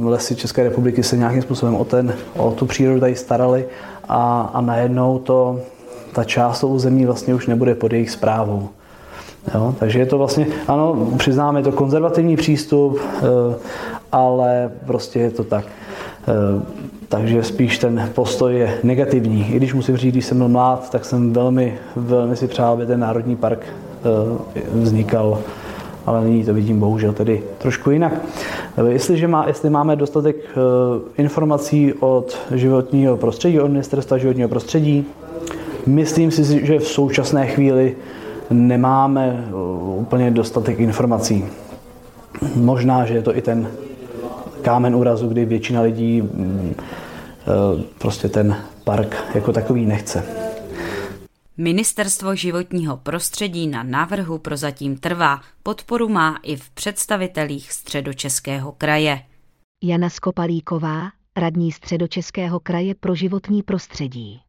lesy 0.02 0.36
České 0.36 0.62
republiky 0.62 1.02
se 1.02 1.16
nějakým 1.16 1.42
způsobem 1.42 1.74
o, 1.74 1.84
ten, 1.84 2.14
o 2.36 2.50
tu 2.50 2.66
přírodu 2.66 3.00
tady 3.00 3.16
starali 3.16 3.66
a, 4.08 4.50
a 4.54 4.60
najednou 4.60 5.18
to, 5.18 5.60
ta 6.12 6.24
část 6.24 6.64
území 6.64 7.06
vlastně 7.06 7.34
už 7.34 7.46
nebude 7.46 7.74
pod 7.74 7.92
jejich 7.92 8.10
zprávou. 8.10 8.68
Jo, 9.54 9.74
takže 9.78 9.98
je 9.98 10.06
to 10.06 10.18
vlastně, 10.18 10.46
ano, 10.68 11.08
přiznáme, 11.16 11.60
je 11.60 11.64
to 11.64 11.72
konzervativní 11.72 12.36
přístup, 12.36 12.98
ale 14.12 14.70
prostě 14.86 15.18
je 15.18 15.30
to 15.30 15.44
tak. 15.44 15.64
Eh, 16.28 16.62
takže 17.08 17.42
spíš 17.42 17.78
ten 17.78 18.10
postoj 18.14 18.56
je 18.56 18.78
negativní. 18.82 19.52
I 19.52 19.56
když 19.56 19.74
musím 19.74 19.96
říct, 19.96 20.12
když 20.12 20.24
jsem 20.24 20.38
byl 20.38 20.48
mlád, 20.48 20.90
tak 20.90 21.04
jsem 21.04 21.32
velmi, 21.32 21.78
velmi 21.96 22.36
si 22.36 22.48
přál, 22.48 22.72
aby 22.72 22.86
ten 22.86 23.00
národní 23.00 23.36
park 23.36 23.60
eh, 23.66 24.62
vznikal 24.72 25.38
ale 26.06 26.24
nyní 26.24 26.44
to 26.44 26.54
vidím 26.54 26.80
bohužel 26.80 27.12
tedy 27.12 27.42
trošku 27.58 27.90
jinak. 27.90 28.12
Jestliže 28.88 29.28
má, 29.28 29.44
jestli 29.46 29.70
máme 29.70 29.96
dostatek 29.96 30.36
informací 31.18 31.92
od 32.00 32.38
životního 32.54 33.16
prostředí, 33.16 33.60
od 33.60 33.68
ministerstva 33.68 34.18
životního 34.18 34.48
prostředí, 34.48 35.06
myslím 35.86 36.30
si, 36.30 36.66
že 36.66 36.78
v 36.78 36.88
současné 36.88 37.46
chvíli 37.46 37.96
nemáme 38.50 39.44
úplně 39.96 40.30
dostatek 40.30 40.80
informací. 40.80 41.44
Možná, 42.54 43.06
že 43.06 43.14
je 43.14 43.22
to 43.22 43.36
i 43.36 43.42
ten 43.42 43.70
kámen 44.62 44.96
úrazu, 44.96 45.28
kdy 45.28 45.44
většina 45.44 45.80
lidí 45.80 46.22
mm, 46.22 46.74
e, 46.74 47.82
prostě 47.98 48.28
ten 48.28 48.56
park 48.84 49.16
jako 49.34 49.52
takový 49.52 49.86
nechce. 49.86 50.24
Ministerstvo 51.56 52.34
životního 52.34 52.96
prostředí 52.96 53.66
na 53.66 53.82
návrhu 53.82 54.38
prozatím 54.38 54.96
trvá. 54.98 55.40
Podporu 55.62 56.08
má 56.08 56.38
i 56.42 56.56
v 56.56 56.70
představitelích 56.70 57.72
středočeského 57.72 58.72
kraje. 58.72 59.20
Jana 59.84 60.10
Skopalíková, 60.10 61.02
radní 61.36 61.72
středočeského 61.72 62.60
kraje 62.60 62.94
pro 62.94 63.14
životní 63.14 63.62
prostředí. 63.62 64.40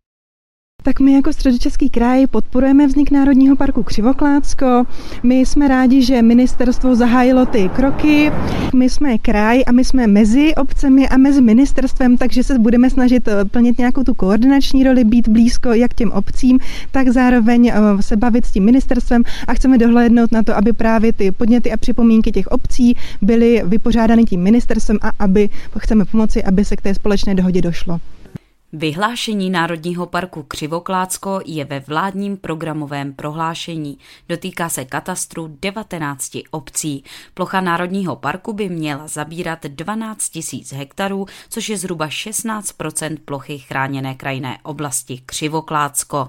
Tak 0.83 0.99
my 0.99 1.13
jako 1.13 1.33
Středočeský 1.33 1.89
kraj 1.89 2.27
podporujeme 2.27 2.87
vznik 2.87 3.11
Národního 3.11 3.55
parku 3.55 3.83
Křivoklátsko. 3.83 4.83
My 5.23 5.39
jsme 5.39 5.67
rádi, 5.67 6.01
že 6.01 6.21
ministerstvo 6.21 6.95
zahájilo 6.95 7.45
ty 7.45 7.69
kroky. 7.69 8.31
My 8.75 8.89
jsme 8.89 9.17
kraj 9.17 9.63
a 9.67 9.71
my 9.71 9.85
jsme 9.85 10.07
mezi 10.07 10.55
obcemi 10.55 11.09
a 11.09 11.17
mezi 11.17 11.41
ministerstvem, 11.41 12.17
takže 12.17 12.43
se 12.43 12.59
budeme 12.59 12.89
snažit 12.89 13.27
eh, 13.27 13.45
plnit 13.45 13.77
nějakou 13.77 14.03
tu 14.03 14.13
koordinační 14.13 14.83
roli, 14.83 15.03
být 15.03 15.27
blízko 15.27 15.73
jak 15.73 15.93
těm 15.93 16.11
obcím, 16.11 16.59
tak 16.91 17.09
zároveň 17.09 17.67
eh, 17.67 18.01
se 18.01 18.17
bavit 18.17 18.45
s 18.45 18.51
tím 18.51 18.65
ministerstvem 18.65 19.23
a 19.47 19.53
chceme 19.53 19.77
dohlédnout 19.77 20.31
na 20.31 20.43
to, 20.43 20.57
aby 20.57 20.73
právě 20.73 21.13
ty 21.13 21.31
podněty 21.31 21.71
a 21.71 21.77
připomínky 21.77 22.31
těch 22.31 22.47
obcí 22.47 22.97
byly 23.21 23.61
vypořádány 23.65 24.25
tím 24.25 24.41
ministerstvem 24.41 24.97
a 25.01 25.11
aby 25.19 25.49
chceme 25.79 26.05
pomoci, 26.05 26.43
aby 26.43 26.65
se 26.65 26.75
k 26.75 26.81
té 26.81 26.93
společné 26.93 27.35
dohodě 27.35 27.61
došlo. 27.61 27.99
Vyhlášení 28.73 29.49
Národního 29.49 30.05
parku 30.05 30.43
Křivoklácko 30.43 31.39
je 31.45 31.65
ve 31.65 31.79
vládním 31.79 32.37
programovém 32.37 33.13
prohlášení. 33.13 33.97
Dotýká 34.29 34.69
se 34.69 34.85
katastru 34.85 35.57
19 35.61 36.37
obcí. 36.51 37.03
Plocha 37.33 37.61
Národního 37.61 38.15
parku 38.15 38.53
by 38.53 38.69
měla 38.69 39.07
zabírat 39.07 39.63
12 39.65 40.31
000 40.53 40.63
hektarů, 40.73 41.25
což 41.49 41.69
je 41.69 41.77
zhruba 41.77 42.07
16% 42.07 43.17
plochy 43.25 43.59
chráněné 43.59 44.15
krajinné 44.15 44.57
oblasti 44.63 45.21
Křivoklácko. 45.25 46.27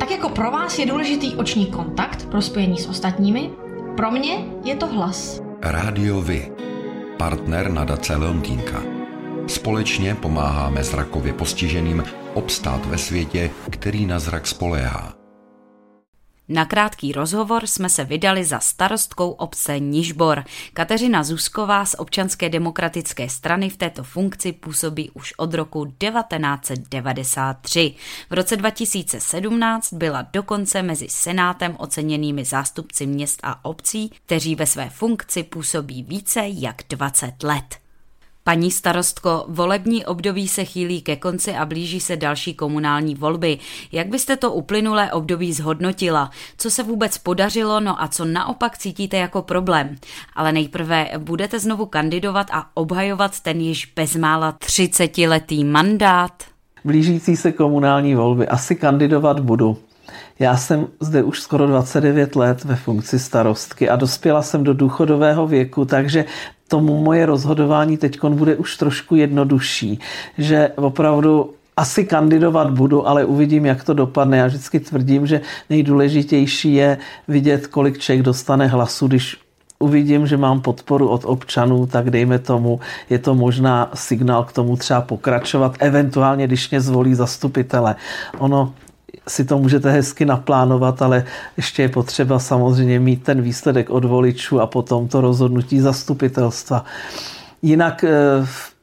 Tak 0.00 0.10
jako 0.10 0.28
pro 0.28 0.50
vás 0.50 0.78
je 0.78 0.86
důležitý 0.86 1.34
oční 1.34 1.66
kontakt 1.66 2.26
pro 2.26 2.42
spojení 2.42 2.78
s 2.78 2.86
ostatními, 2.86 3.50
pro 3.96 4.10
mě 4.10 4.44
je 4.64 4.76
to 4.76 4.86
hlas. 4.86 5.40
Rádio 5.62 6.20
Vy, 6.20 6.52
partner 7.18 7.70
nadace 7.70 8.16
Leontýnka. 8.16 9.03
Společně 9.46 10.14
pomáháme 10.14 10.84
zrakově 10.84 11.32
postiženým 11.32 12.04
obstát 12.34 12.86
ve 12.86 12.98
světě, 12.98 13.50
který 13.70 14.06
na 14.06 14.18
zrak 14.18 14.46
spoléhá. 14.46 15.14
Na 16.48 16.64
krátký 16.64 17.12
rozhovor 17.12 17.66
jsme 17.66 17.88
se 17.88 18.04
vydali 18.04 18.44
za 18.44 18.60
starostkou 18.60 19.30
obce 19.30 19.78
Nižbor. 19.78 20.44
Kateřina 20.72 21.24
Zusková 21.24 21.84
z 21.84 21.94
občanské 21.98 22.48
demokratické 22.48 23.28
strany 23.28 23.70
v 23.70 23.76
této 23.76 24.02
funkci 24.02 24.52
působí 24.52 25.10
už 25.10 25.34
od 25.36 25.54
roku 25.54 25.86
1993. 25.86 27.94
V 28.30 28.34
roce 28.34 28.56
2017 28.56 29.92
byla 29.92 30.26
dokonce 30.32 30.82
mezi 30.82 31.08
senátem 31.08 31.76
oceněnými 31.78 32.44
zástupci 32.44 33.06
měst 33.06 33.40
a 33.42 33.64
obcí, 33.64 34.10
kteří 34.26 34.54
ve 34.54 34.66
své 34.66 34.90
funkci 34.90 35.42
působí 35.42 36.02
více 36.02 36.40
jak 36.44 36.76
20 36.88 37.42
let. 37.42 37.83
Paní 38.46 38.70
starostko, 38.70 39.44
volební 39.48 40.04
období 40.06 40.48
se 40.48 40.64
chýlí 40.64 41.02
ke 41.02 41.16
konci 41.16 41.54
a 41.54 41.64
blíží 41.64 42.00
se 42.00 42.16
další 42.16 42.54
komunální 42.54 43.14
volby. 43.14 43.58
Jak 43.92 44.08
byste 44.08 44.36
to 44.36 44.52
uplynulé 44.52 45.12
období 45.12 45.52
zhodnotila? 45.52 46.30
Co 46.58 46.70
se 46.70 46.82
vůbec 46.82 47.18
podařilo, 47.18 47.80
no 47.80 48.02
a 48.02 48.08
co 48.08 48.24
naopak 48.24 48.78
cítíte 48.78 49.16
jako 49.16 49.42
problém? 49.42 49.96
Ale 50.36 50.52
nejprve 50.52 51.10
budete 51.18 51.58
znovu 51.58 51.86
kandidovat 51.86 52.46
a 52.52 52.66
obhajovat 52.74 53.40
ten 53.40 53.60
již 53.60 53.92
bezmála 53.96 54.52
30-letý 54.52 55.64
mandát? 55.64 56.32
Blížící 56.84 57.36
se 57.36 57.52
komunální 57.52 58.14
volby 58.14 58.48
asi 58.48 58.76
kandidovat 58.76 59.40
budu. 59.40 59.78
Já 60.38 60.56
jsem 60.56 60.86
zde 61.00 61.22
už 61.22 61.40
skoro 61.40 61.66
29 61.66 62.36
let 62.36 62.64
ve 62.64 62.76
funkci 62.76 63.18
starostky 63.18 63.88
a 63.88 63.96
dospěla 63.96 64.42
jsem 64.42 64.64
do 64.64 64.74
důchodového 64.74 65.46
věku, 65.46 65.84
takže 65.84 66.24
tomu 66.74 66.98
moje 67.02 67.26
rozhodování 67.26 67.96
teď 67.96 68.18
bude 68.24 68.56
už 68.56 68.76
trošku 68.76 69.14
jednodušší, 69.14 69.98
že 70.38 70.70
opravdu 70.74 71.50
asi 71.76 72.04
kandidovat 72.04 72.70
budu, 72.70 73.08
ale 73.08 73.24
uvidím, 73.24 73.66
jak 73.66 73.84
to 73.84 73.94
dopadne. 73.94 74.38
Já 74.38 74.46
vždycky 74.46 74.80
tvrdím, 74.80 75.26
že 75.26 75.40
nejdůležitější 75.70 76.74
je 76.74 76.98
vidět, 77.28 77.66
kolik 77.66 77.98
člověk 77.98 78.24
dostane 78.24 78.66
hlasu, 78.66 79.06
když 79.06 79.36
uvidím, 79.78 80.26
že 80.26 80.36
mám 80.36 80.60
podporu 80.60 81.08
od 81.08 81.22
občanů, 81.24 81.86
tak 81.86 82.10
dejme 82.10 82.38
tomu, 82.38 82.80
je 83.10 83.18
to 83.18 83.34
možná 83.34 83.90
signál 83.94 84.44
k 84.44 84.52
tomu 84.52 84.76
třeba 84.76 85.00
pokračovat, 85.00 85.76
eventuálně, 85.78 86.46
když 86.46 86.70
mě 86.70 86.80
zvolí 86.80 87.14
zastupitele. 87.14 87.94
Ono 88.38 88.74
si 89.28 89.44
to 89.44 89.58
můžete 89.58 89.90
hezky 89.90 90.24
naplánovat, 90.24 91.02
ale 91.02 91.24
ještě 91.56 91.82
je 91.82 91.88
potřeba 91.88 92.38
samozřejmě 92.38 93.00
mít 93.00 93.22
ten 93.22 93.42
výsledek 93.42 93.90
od 93.90 94.04
voličů 94.04 94.60
a 94.60 94.66
potom 94.66 95.08
to 95.08 95.20
rozhodnutí 95.20 95.80
zastupitelstva. 95.80 96.84
Jinak 97.62 98.04
eh, 98.04 98.10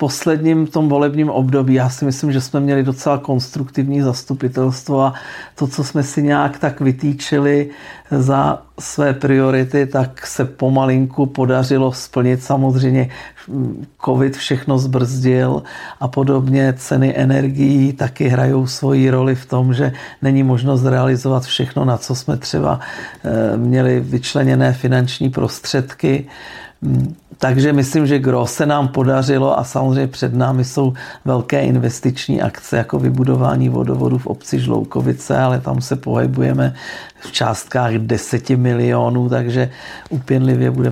posledním 0.02 0.68
tom 0.68 0.90
volebním 0.90 1.30
období 1.30 1.74
já 1.74 1.90
si 1.90 2.06
myslím, 2.06 2.32
že 2.32 2.42
jsme 2.42 2.60
měli 2.60 2.84
docela 2.84 3.18
konstruktivní 3.18 4.02
zastupitelstvo 4.02 5.02
a 5.02 5.14
to, 5.56 5.68
co 5.68 5.84
jsme 5.84 6.04
si 6.04 6.24
nějak 6.24 6.60
tak 6.60 6.82
vytýčili 6.82 7.70
za 8.12 8.62
své 8.80 9.14
priority, 9.14 9.86
tak 9.86 10.28
se 10.28 10.46
pomalinku 10.46 11.26
podařilo 11.26 11.94
splnit. 11.94 12.44
Samozřejmě 12.44 13.10
covid 14.06 14.38
všechno 14.38 14.78
zbrzdil 14.78 15.64
a 16.00 16.08
podobně 16.08 16.74
ceny 16.78 17.14
energií 17.18 17.94
taky 17.94 18.28
hrajou 18.28 18.68
svoji 18.68 19.10
roli 19.10 19.36
v 19.36 19.46
tom, 19.46 19.74
že 19.74 19.94
není 20.22 20.44
možnost 20.44 20.86
realizovat 20.86 21.44
všechno, 21.46 21.86
na 21.86 21.98
co 21.98 22.16
jsme 22.16 22.38
třeba 22.38 22.80
eh, 22.80 23.58
měli 23.58 24.00
vyčleněné 24.00 24.74
finanční 24.74 25.30
prostředky. 25.30 26.26
Takže 27.38 27.74
myslím, 27.74 28.08
že 28.08 28.20
gro 28.20 28.48
se 28.48 28.66
nám 28.66 28.88
podařilo 28.88 29.60
a 29.60 29.64
samozřejmě 29.64 30.08
před 30.08 30.34
námi 30.34 30.64
jsou 30.64 30.94
velké 31.26 31.62
investiční 31.62 32.42
akce 32.42 32.78
jako 32.78 33.00
vybudování 33.00 33.70
vodovodu 33.70 34.18
v 34.18 34.28
obci 34.28 34.60
Žloukovice, 34.60 35.38
ale 35.38 35.60
tam 35.60 35.82
se 35.82 35.96
pohybujeme 35.96 36.74
v 37.20 37.32
částkách 37.32 37.94
10 37.94 38.50
milionů, 38.50 39.30
takže 39.30 39.70
upěnlivě 40.10 40.72
budeme 40.72 40.92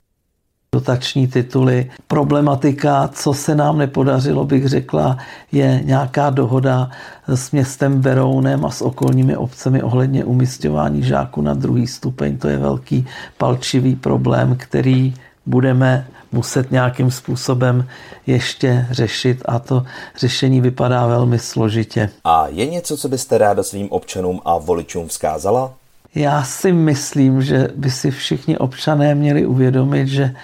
dotační 0.75 1.27
tituly. 1.27 1.91
Problematika, 2.07 3.09
co 3.13 3.33
se 3.33 3.55
nám 3.55 3.77
nepodařilo, 3.77 4.45
bych 4.45 4.67
řekla, 4.67 5.17
je 5.51 5.81
nějaká 5.85 6.29
dohoda 6.29 6.89
s 7.27 7.51
městem 7.51 8.01
Berounem 8.01 8.65
a 8.65 8.69
s 8.69 8.81
okolními 8.81 9.37
obcemi 9.37 9.83
ohledně 9.83 10.25
umistování 10.25 11.03
žáků 11.03 11.41
na 11.41 11.53
druhý 11.53 11.87
stupeň. 11.87 12.37
To 12.37 12.47
je 12.47 12.57
velký 12.57 13.05
palčivý 13.37 13.95
problém, 13.95 14.55
který 14.59 15.13
budeme 15.49 16.07
muset 16.31 16.71
nějakým 16.71 17.11
způsobem 17.11 17.87
ještě 18.27 18.87
řešit 18.91 19.41
a 19.45 19.59
to 19.59 19.83
řešení 20.17 20.61
vypadá 20.61 21.07
velmi 21.07 21.39
složitě. 21.39 22.09
A 22.23 22.47
je 22.47 22.65
něco, 22.65 22.97
co 22.97 23.09
byste 23.09 23.37
ráda 23.37 23.63
svým 23.63 23.91
občanům 23.91 24.41
a 24.45 24.57
voličům 24.57 25.07
vzkázala? 25.07 25.73
Já 26.15 26.43
si 26.43 26.71
myslím, 26.71 27.41
že 27.41 27.67
by 27.75 27.91
si 27.91 28.11
všichni 28.11 28.57
občané 28.57 29.15
měli 29.15 29.45
uvědomit, 29.45 30.07
že 30.07 30.35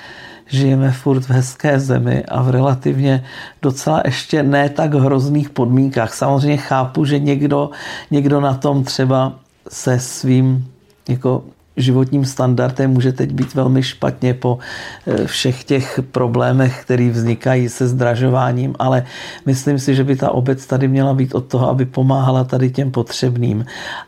žijeme 0.48 0.92
furt 0.92 1.22
v 1.22 1.30
hezké 1.30 1.80
zemi 1.80 2.24
a 2.28 2.42
v 2.42 2.50
relativně 2.50 3.26
docela 3.62 4.02
ještě 4.06 4.44
ne 4.44 4.70
tak 4.70 4.94
hrozných 4.94 5.50
podmínkách. 5.50 6.14
Samozřejmě 6.14 6.58
chápu, 6.58 7.06
že 7.06 7.20
někdo, 7.20 7.70
někdo 8.12 8.42
na 8.42 8.54
tom 8.54 8.84
třeba 8.84 9.34
se 9.70 10.00
svým 10.00 10.72
jako 11.10 11.44
životním 11.78 12.26
standardem 12.26 12.92
může 12.92 13.12
teď 13.12 13.34
být 13.34 13.54
velmi 13.54 13.84
špatně 13.84 14.34
po 14.34 14.58
eh, 15.08 15.28
všech 15.28 15.64
těch 15.64 16.00
problémech, 16.12 16.82
které 16.82 17.10
vznikají 17.10 17.70
se 17.70 17.88
zdražováním, 17.88 18.76
ale 18.80 19.04
myslím 19.46 19.80
si, 19.80 19.96
že 19.96 20.04
by 20.04 20.16
ta 20.16 20.32
obec 20.32 20.66
tady 20.66 20.88
měla 20.88 21.14
být 21.14 21.36
od 21.36 21.46
toho, 21.46 21.70
aby 21.70 21.86
pomáhala 21.86 22.44
tady 22.44 22.70
těm 22.70 22.92
potřebným. 22.92 23.66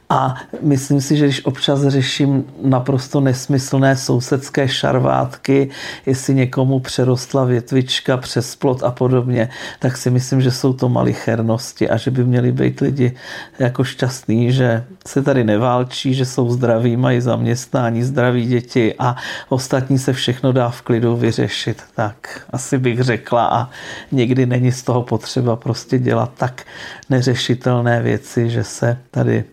A 0.10 0.36
myslím 0.62 1.02
si, 1.02 1.18
že 1.18 1.26
když 1.26 1.46
občas 1.46 1.88
řeším 1.88 2.46
naprosto 2.64 3.20
nesmyslné 3.20 3.96
sousedské 3.96 4.68
šarvátky, 4.68 5.70
jestli 6.06 6.34
někomu 6.36 6.80
přerostla 6.80 7.46
větvička 7.46 8.18
přes 8.18 8.56
plot 8.56 8.84
a 8.84 8.92
podobně, 8.92 9.50
tak 9.80 9.98
si 9.98 10.10
myslím, 10.10 10.42
že 10.42 10.52
jsou 10.52 10.74
to 10.74 10.90
malichernosti 10.90 11.90
a 11.90 11.98
že 11.98 12.12
by 12.12 12.24
měli 12.24 12.52
být 12.52 12.80
lidi 12.80 13.16
jako 13.60 13.84
šťastní, 13.84 14.52
že 14.52 14.84
se 15.08 15.22
tady 15.22 15.44
neválčí, 15.44 16.14
že 16.14 16.26
jsou 16.26 16.52
zdraví, 16.52 16.98
mají 16.98 17.22
zaměstnání 17.22 17.57
zaměstnání, 17.58 18.04
zdraví 18.04 18.46
děti 18.46 18.96
a 19.00 19.16
ostatní 19.50 19.98
se 19.98 20.14
všechno 20.14 20.54
dá 20.54 20.70
v 20.70 20.82
klidu 20.82 21.16
vyřešit. 21.16 21.84
Tak 21.96 22.42
asi 22.50 22.78
bych 22.78 23.02
řekla 23.02 23.48
a 23.48 23.70
někdy 24.12 24.46
není 24.46 24.72
z 24.72 24.84
toho 24.84 25.04
potřeba 25.04 25.56
prostě 25.56 26.00
dělat 26.00 26.32
tak 26.38 26.66
neřešitelné 27.10 28.02
věci, 28.02 28.50
že 28.50 28.64
se 28.64 28.98
tady 29.12 29.44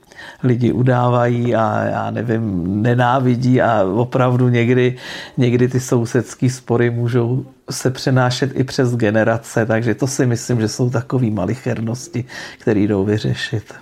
lidi 0.43 0.73
udávají 0.73 1.55
a 1.55 1.85
já 1.85 2.11
nevím, 2.11 2.83
nenávidí 2.83 3.61
a 3.63 3.85
opravdu 3.85 4.49
někdy, 4.49 4.97
někdy 5.37 5.69
ty 5.69 5.81
sousedský 5.81 6.51
spory 6.51 6.91
můžou 6.91 7.47
se 7.71 7.91
přenášet 7.91 8.51
i 8.55 8.65
přes 8.65 8.97
generace, 8.97 9.67
takže 9.67 9.95
to 9.95 10.07
si 10.07 10.27
myslím, 10.27 10.61
že 10.61 10.69
jsou 10.69 10.91
takové 10.91 11.31
malichernosti, 11.31 12.25
které 12.59 12.81
jdou 12.81 13.05
vyřešit. 13.05 13.75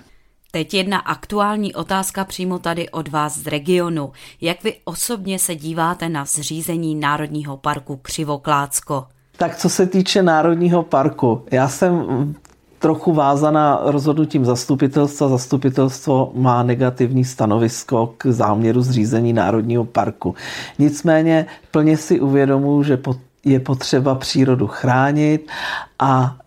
Teď 0.55 0.73
jedna 0.73 0.97
aktuální 0.97 1.73
otázka 1.73 2.23
přímo 2.25 2.59
tady 2.59 2.89
od 2.89 3.07
vás 3.07 3.37
z 3.37 3.47
regionu. 3.47 4.11
Jak 4.41 4.63
vy 4.63 4.75
osobně 4.85 5.39
se 5.39 5.55
díváte 5.55 6.09
na 6.09 6.25
zřízení 6.25 6.95
Národního 6.95 7.57
parku 7.57 7.99
Křivoklácko? 8.01 9.05
Tak 9.37 9.57
co 9.57 9.69
se 9.69 9.85
týče 9.85 10.23
Národního 10.23 10.83
parku, 10.83 11.45
já 11.51 11.67
jsem 11.69 12.05
trochu 12.79 13.13
vázaná 13.13 13.79
rozhodnutím 13.83 14.45
zastupitelstva. 14.45 15.27
Zastupitelstvo 15.27 16.31
má 16.35 16.63
negativní 16.63 17.25
stanovisko 17.25 18.13
k 18.17 18.25
záměru 18.25 18.81
zřízení 18.81 19.33
Národního 19.33 19.85
parku. 19.85 20.35
Nicméně 20.79 21.45
plně 21.71 21.97
si 21.97 22.19
uvědomuji, 22.19 22.83
že 22.83 22.99
je 23.45 23.59
potřeba 23.59 24.15
přírodu 24.15 24.67
chránit 24.67 25.51
a 25.99 26.37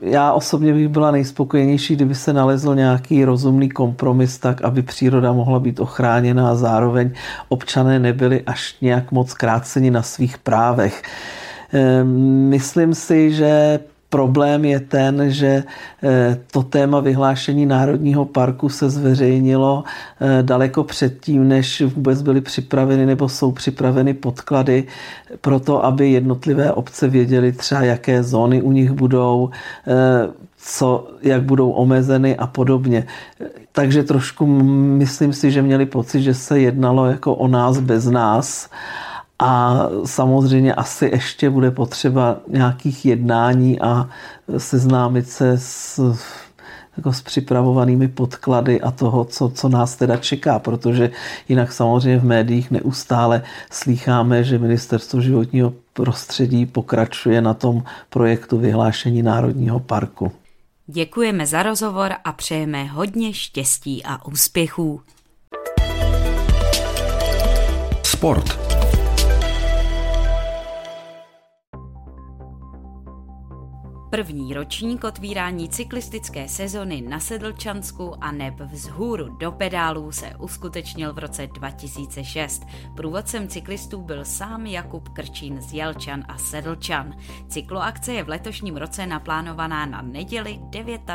já 0.00 0.32
osobně 0.32 0.72
bych 0.72 0.88
byla 0.88 1.10
nejspokojenější, 1.10 1.96
kdyby 1.96 2.14
se 2.14 2.32
nalezl 2.32 2.74
nějaký 2.74 3.24
rozumný 3.24 3.68
kompromis 3.68 4.38
tak, 4.38 4.62
aby 4.62 4.82
příroda 4.82 5.32
mohla 5.32 5.60
být 5.60 5.80
ochráněna 5.80 6.50
a 6.50 6.54
zároveň 6.54 7.10
občané 7.48 7.98
nebyli 7.98 8.42
až 8.46 8.76
nějak 8.80 9.12
moc 9.12 9.34
kráceni 9.34 9.90
na 9.90 10.02
svých 10.02 10.38
právech. 10.38 11.02
Ehm, 11.72 12.08
myslím 12.48 12.94
si, 12.94 13.32
že 13.32 13.80
Problém 14.14 14.64
je 14.64 14.80
ten, 14.80 15.30
že 15.30 15.64
eh, 16.02 16.38
to 16.50 16.62
téma 16.62 17.00
vyhlášení 17.00 17.66
Národního 17.66 18.24
parku 18.24 18.68
se 18.68 18.90
zveřejnilo 18.90 19.84
eh, 19.84 20.42
daleko 20.42 20.84
předtím, 20.84 21.48
než 21.48 21.82
vůbec 21.82 22.22
byly 22.22 22.40
připraveny 22.40 23.06
nebo 23.06 23.28
jsou 23.28 23.52
připraveny 23.52 24.14
podklady 24.14 24.84
pro 25.40 25.60
to, 25.60 25.84
aby 25.84 26.10
jednotlivé 26.10 26.72
obce 26.72 27.08
věděly 27.08 27.52
třeba, 27.52 27.80
jaké 27.80 28.22
zóny 28.22 28.62
u 28.62 28.72
nich 28.72 28.92
budou, 28.92 29.50
eh, 29.86 30.30
co, 30.58 31.08
jak 31.22 31.42
budou 31.42 31.70
omezeny 31.70 32.36
a 32.36 32.46
podobně. 32.46 33.06
Takže 33.72 34.02
trošku 34.02 34.46
myslím 35.02 35.32
si, 35.32 35.50
že 35.50 35.62
měli 35.62 35.86
pocit, 35.86 36.22
že 36.22 36.34
se 36.34 36.60
jednalo 36.60 37.06
jako 37.06 37.34
o 37.34 37.48
nás 37.48 37.80
bez 37.80 38.06
nás 38.06 38.70
a 39.38 39.86
samozřejmě 40.04 40.74
asi 40.74 41.06
ještě 41.06 41.50
bude 41.50 41.70
potřeba 41.70 42.36
nějakých 42.48 43.06
jednání 43.06 43.80
a 43.80 44.08
seznámit 44.58 45.28
se 45.28 45.58
s, 45.58 46.00
jako 46.96 47.12
s 47.12 47.22
připravovanými 47.22 48.08
podklady 48.08 48.80
a 48.80 48.90
toho, 48.90 49.24
co, 49.24 49.48
co 49.48 49.68
nás 49.68 49.96
teda 49.96 50.16
čeká, 50.16 50.58
protože 50.58 51.10
jinak 51.48 51.72
samozřejmě 51.72 52.18
v 52.18 52.24
médiích 52.24 52.70
neustále 52.70 53.42
slýcháme, 53.70 54.44
že 54.44 54.58
Ministerstvo 54.58 55.20
životního 55.20 55.72
prostředí 55.92 56.66
pokračuje 56.66 57.40
na 57.40 57.54
tom 57.54 57.82
projektu 58.10 58.58
vyhlášení 58.58 59.22
Národního 59.22 59.80
parku. 59.80 60.32
Děkujeme 60.86 61.46
za 61.46 61.62
rozhovor 61.62 62.12
a 62.24 62.32
přejeme 62.32 62.84
hodně 62.84 63.32
štěstí 63.32 64.02
a 64.04 64.26
úspěchů. 64.26 65.00
Sport. 68.02 68.63
První 74.14 74.54
ročník 74.54 75.04
otvírání 75.04 75.68
cyklistické 75.68 76.48
sezony 76.48 77.00
na 77.00 77.20
Sedlčansku 77.20 78.24
a 78.24 78.32
neb 78.32 78.60
vzhůru 78.60 79.28
do 79.28 79.52
pedálů 79.52 80.12
se 80.12 80.32
uskutečnil 80.38 81.12
v 81.12 81.18
roce 81.18 81.46
2006. 81.46 82.62
Průvodcem 82.96 83.48
cyklistů 83.48 84.02
byl 84.02 84.24
sám 84.24 84.66
Jakub 84.66 85.08
Krčín 85.08 85.60
z 85.60 85.72
Jelčan 85.72 86.24
a 86.28 86.38
Sedlčan. 86.38 87.14
Cykloakce 87.48 88.12
je 88.12 88.24
v 88.24 88.28
letošním 88.28 88.76
roce 88.76 89.06
naplánovaná 89.06 89.86
na 89.86 90.02
neděli 90.02 90.60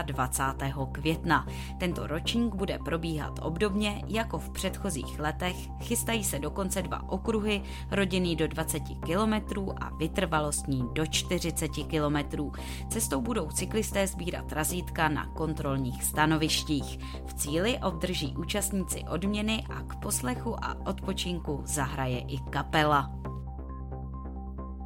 29. 0.06 0.74
května. 0.92 1.48
Tento 1.78 2.08
ročník 2.08 2.56
bude 2.56 2.80
probíhat 2.86 3.40
obdobně 3.42 4.04
jako 4.08 4.40
v 4.40 4.50
předchozích 4.50 5.20
letech. 5.20 5.56
Chystají 5.82 6.24
se 6.24 6.40
dokonce 6.40 6.82
dva 6.82 7.10
okruhy, 7.10 7.62
rodinný 7.92 8.36
do 8.36 8.48
20 8.48 8.80
km 8.80 9.60
a 9.82 9.90
vytrvalostní 9.90 10.84
do 10.94 11.06
40 11.06 11.68
km. 11.68 12.50
Cestou 12.90 13.22
budou 13.22 13.48
cyklisté 13.48 14.08
sbírat 14.08 14.52
razítka 14.52 15.10
na 15.10 15.26
kontrolních 15.26 16.04
stanovištích. 16.04 17.00
V 17.26 17.34
cíli 17.34 17.80
obdrží 17.86 18.36
účastníci 18.38 19.04
odměny 19.10 19.64
a 19.70 19.82
k 19.82 19.96
poslechu 19.96 20.64
a 20.66 20.76
odpočinku 20.86 21.62
zahraje 21.66 22.20
i 22.20 22.38
kapela. 22.38 23.12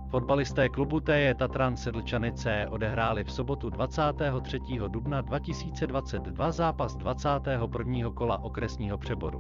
Fotbalisté 0.10 0.70
klubu 0.70 1.00
TJ 1.00 1.34
Tatran 1.38 1.78
Sedlčanice 1.78 2.68
odehráli 2.70 3.24
v 3.24 3.32
sobotu 3.32 3.70
23. 3.70 4.60
dubna 4.88 5.22
2022 5.22 6.52
zápas 6.52 6.96
21. 6.96 8.10
kola 8.14 8.44
okresního 8.44 8.98
přeboru. 8.98 9.40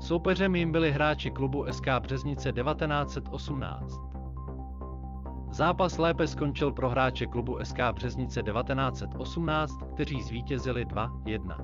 Soupeřem 0.00 0.56
jim 0.56 0.72
byli 0.72 0.92
hráči 0.92 1.30
klubu 1.30 1.66
SK 1.70 1.86
Březnice 2.00 2.52
1918. 2.52 4.11
Zápas 5.52 5.98
lépe 5.98 6.26
skončil 6.26 6.72
pro 6.72 6.90
hráče 6.90 7.26
klubu 7.26 7.58
SK 7.62 7.76
Březnice 7.92 8.42
1918, 8.42 9.74
kteří 9.94 10.22
zvítězili 10.22 10.86
2-1. 10.86 11.56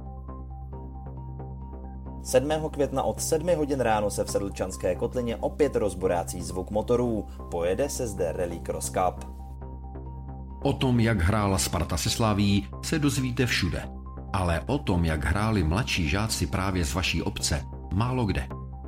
7. 2.23 2.51
května 2.71 3.03
od 3.03 3.21
7 3.21 3.57
hodin 3.57 3.81
ráno 3.81 4.11
se 4.11 4.25
v 4.25 4.31
Sedlčanské 4.31 4.95
kotlině 4.95 5.37
opět 5.37 5.77
rozborácí 5.77 6.43
zvuk 6.43 6.71
motorů. 6.71 7.27
Pojede 7.51 7.89
se 7.89 8.07
zde 8.07 8.33
Rally 8.33 8.61
Cross 8.61 8.91
Cup. 8.91 9.25
O 10.63 10.73
tom, 10.73 11.01
jak 11.01 11.21
hrála 11.21 11.59
Sparta 11.59 11.97
se 11.97 12.11
Slaví, 12.11 12.69
se 12.83 12.99
dozvíte 12.99 13.47
všude. 13.47 13.83
Ale 14.33 14.61
o 14.67 14.79
tom, 14.79 15.05
jak 15.05 15.25
hráli 15.25 15.65
mladší 15.65 16.09
žáci 16.09 16.47
právě 16.47 16.85
z 16.85 16.95
vaší 16.95 17.23
obce, 17.23 17.65
málo 17.95 18.27
kde. 18.27 18.58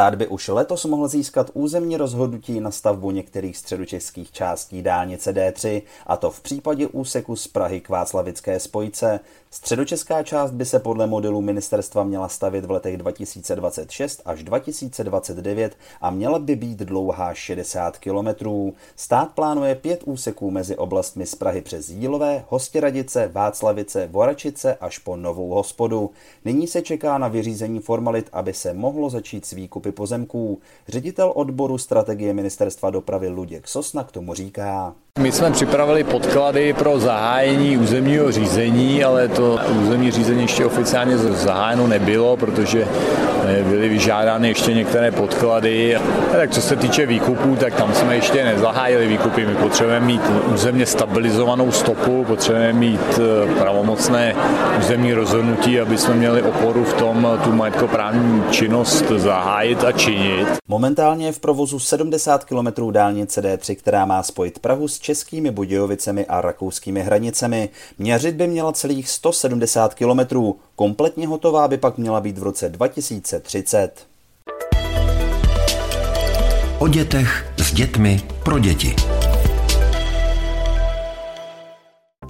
Stát 0.00 0.14
by 0.14 0.26
už 0.26 0.48
letos 0.48 0.84
mohl 0.84 1.08
získat 1.08 1.50
územní 1.54 1.96
rozhodnutí 1.96 2.60
na 2.60 2.70
stavbu 2.70 3.10
některých 3.10 3.56
středočeských 3.56 4.32
částí 4.32 4.82
dálnice 4.82 5.32
D3, 5.32 5.82
a 6.06 6.16
to 6.16 6.30
v 6.30 6.40
případě 6.40 6.86
úseku 6.86 7.36
z 7.36 7.46
Prahy 7.48 7.80
k 7.80 7.88
Václavické 7.88 8.60
spojce. 8.60 9.20
Středočeská 9.52 10.22
část 10.22 10.50
by 10.50 10.64
se 10.64 10.78
podle 10.78 11.06
modelu 11.06 11.40
ministerstva 11.40 12.04
měla 12.04 12.28
stavit 12.28 12.64
v 12.64 12.70
letech 12.70 12.96
2026 12.96 14.22
až 14.24 14.42
2029 14.42 15.76
a 16.00 16.10
měla 16.10 16.38
by 16.38 16.56
být 16.56 16.78
dlouhá 16.78 17.34
60 17.34 17.98
kilometrů. 17.98 18.74
Stát 18.96 19.32
plánuje 19.34 19.74
pět 19.74 20.02
úseků 20.04 20.50
mezi 20.50 20.76
oblastmi 20.76 21.26
z 21.26 21.34
Prahy 21.34 21.62
přes 21.62 21.88
Jílové, 21.88 22.44
Hostěradice, 22.48 23.30
Václavice, 23.32 24.06
Voračice 24.06 24.74
až 24.74 24.98
po 24.98 25.16
Novou 25.16 25.48
hospodu. 25.48 26.10
Nyní 26.44 26.66
se 26.66 26.82
čeká 26.82 27.18
na 27.18 27.28
vyřízení 27.28 27.80
formalit, 27.80 28.28
aby 28.32 28.54
se 28.54 28.74
mohlo 28.74 29.10
začít 29.10 29.46
s 29.46 29.50
výkupy 29.50 29.89
pozemků. 29.92 30.60
Ředitel 30.88 31.32
odboru 31.34 31.78
strategie 31.78 32.34
ministerstva 32.34 32.90
dopravy 32.90 33.28
Luděk 33.28 33.68
Sosna 33.68 34.04
k 34.04 34.12
tomu 34.12 34.34
říká. 34.34 34.94
My 35.18 35.32
jsme 35.32 35.50
připravili 35.50 36.04
podklady 36.04 36.72
pro 36.72 37.00
zahájení 37.00 37.78
územního 37.78 38.32
řízení, 38.32 39.04
ale 39.04 39.28
to 39.28 39.58
územní 39.82 40.10
řízení 40.10 40.42
ještě 40.42 40.66
oficiálně 40.66 41.18
zahájeno 41.18 41.86
nebylo, 41.86 42.36
protože 42.36 42.88
byly 43.68 43.88
vyžádány 43.88 44.48
ještě 44.48 44.74
některé 44.74 45.10
podklady. 45.10 45.98
Tak 46.32 46.50
co 46.50 46.62
se 46.62 46.76
týče 46.76 47.06
výkupů, 47.06 47.56
tak 47.56 47.74
tam 47.74 47.94
jsme 47.94 48.14
ještě 48.14 48.44
nezahájili 48.44 49.06
výkupy. 49.06 49.46
My 49.46 49.54
potřebujeme 49.54 50.06
mít 50.06 50.22
územně 50.54 50.86
stabilizovanou 50.86 51.72
stopu, 51.72 52.24
potřebujeme 52.24 52.72
mít 52.72 53.20
pravomocné 53.58 54.34
územní 54.78 55.12
rozhodnutí, 55.12 55.80
aby 55.80 55.98
jsme 55.98 56.14
měli 56.14 56.42
oporu 56.42 56.84
v 56.84 56.94
tom 56.94 57.38
tu 57.44 57.52
majetkoprávní 57.52 58.42
činnost 58.50 59.04
zahájit 59.16 59.84
a 59.84 59.92
činit. 59.92 60.48
Momentálně 60.68 61.26
je 61.26 61.32
v 61.32 61.40
provozu 61.40 61.78
70 61.78 62.44
km 62.44 62.90
dálnice 62.90 63.40
D3, 63.40 63.76
která 63.76 64.04
má 64.04 64.22
spojit 64.22 64.58
Prahu 64.58 64.88
s 64.88 64.98
českými 64.98 65.50
Budějovicemi 65.50 66.26
a 66.26 66.40
rakouskými 66.40 67.02
hranicemi. 67.02 67.68
Měřit 67.98 68.34
by 68.34 68.46
měla 68.46 68.72
celých 68.72 69.08
170 69.08 69.94
km. 69.94 70.20
Kompletně 70.80 71.26
hotová 71.26 71.68
by 71.68 71.78
pak 71.78 71.98
měla 71.98 72.20
být 72.20 72.38
v 72.38 72.42
roce 72.42 72.68
2030. 72.68 74.06
O 76.78 76.88
dětech 76.88 77.52
s 77.58 77.74
dětmi 77.74 78.20
pro 78.44 78.58
děti. 78.58 79.19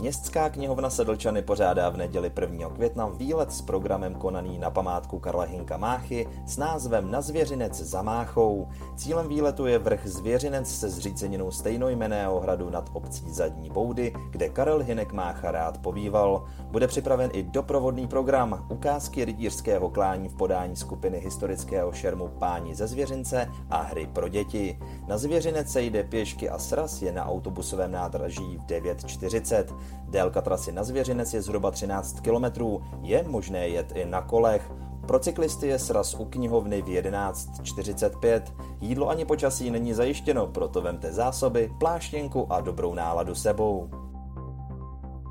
Městská 0.00 0.50
knihovna 0.50 0.90
Sedlčany 0.90 1.42
pořádá 1.42 1.90
v 1.90 1.96
neděli 1.96 2.32
1. 2.40 2.68
května 2.68 3.06
výlet 3.06 3.52
s 3.52 3.62
programem 3.62 4.14
konaný 4.14 4.58
na 4.58 4.70
památku 4.70 5.18
Karla 5.18 5.44
Hinka 5.44 5.76
Máchy 5.76 6.28
s 6.46 6.56
názvem 6.56 7.10
Na 7.10 7.20
zvěřinec 7.20 7.74
za 7.74 8.02
Máchou. 8.02 8.68
Cílem 8.96 9.28
výletu 9.28 9.66
je 9.66 9.78
vrch 9.78 10.06
Zvěřinec 10.06 10.68
se 10.68 10.90
zříceninou 10.90 11.50
stejnojmeného 11.50 12.40
hradu 12.40 12.70
nad 12.70 12.90
obcí 12.92 13.30
Zadní 13.30 13.70
Boudy, 13.70 14.12
kde 14.30 14.48
Karel 14.48 14.78
Hinek 14.78 15.12
Mácha 15.12 15.50
rád 15.50 15.78
pobýval. 15.78 16.44
Bude 16.70 16.86
připraven 16.86 17.30
i 17.32 17.42
doprovodný 17.42 18.06
program, 18.06 18.66
ukázky 18.70 19.24
rytířského 19.24 19.90
klání 19.90 20.28
v 20.28 20.34
podání 20.34 20.76
skupiny 20.76 21.18
historického 21.18 21.92
šermu 21.92 22.28
Páni 22.28 22.74
ze 22.74 22.86
Zvěřince 22.86 23.48
a 23.70 23.82
hry 23.82 24.06
pro 24.12 24.28
děti. 24.28 24.78
Na 25.08 25.18
Zvěřinec 25.18 25.72
se 25.72 25.82
jde 25.82 26.04
pěšky 26.04 26.50
a 26.50 26.58
sraz 26.58 27.02
je 27.02 27.12
na 27.12 27.26
autobusovém 27.26 27.92
nádraží 27.92 28.58
v 28.58 28.66
9.40. 28.66 29.89
Délka 30.08 30.40
trasy 30.40 30.72
na 30.72 30.84
Zvěřinec 30.84 31.34
je 31.34 31.42
zhruba 31.42 31.70
13 31.70 32.20
km, 32.20 32.64
je 33.02 33.24
možné 33.28 33.68
jet 33.68 33.92
i 33.94 34.04
na 34.04 34.22
kolech. 34.22 34.72
Pro 35.06 35.18
cyklisty 35.18 35.66
je 35.66 35.78
sraz 35.78 36.14
u 36.14 36.24
knihovny 36.24 36.82
v 36.82 36.86
11.45. 36.86 38.42
Jídlo 38.80 39.08
ani 39.08 39.24
počasí 39.24 39.70
není 39.70 39.94
zajištěno, 39.94 40.46
proto 40.46 40.82
vemte 40.82 41.12
zásoby, 41.12 41.72
pláštěnku 41.78 42.52
a 42.52 42.60
dobrou 42.60 42.94
náladu 42.94 43.34
sebou. 43.34 43.90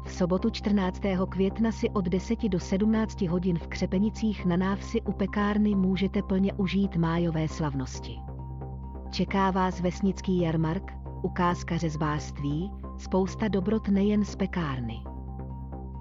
V 0.05 0.13
sobotu 0.13 0.49
14. 0.49 1.01
května 1.29 1.71
si 1.71 1.89
od 1.89 2.05
10 2.05 2.49
do 2.49 2.59
17 2.59 3.21
hodin 3.21 3.59
v 3.59 3.67
Křepenicích 3.67 4.45
na 4.45 4.57
návsi 4.57 5.01
u 5.01 5.11
pekárny 5.11 5.75
můžete 5.75 6.21
plně 6.21 6.53
užít 6.53 6.95
májové 6.95 7.47
slavnosti. 7.47 8.19
Čeká 9.11 9.51
vás 9.51 9.79
vesnický 9.79 10.41
jarmark, 10.41 10.93
ukázka 11.21 11.77
řezbářství, 11.77 12.71
spousta 12.97 13.47
dobrot 13.47 13.87
nejen 13.87 14.25
z 14.25 14.35
pekárny. 14.35 15.03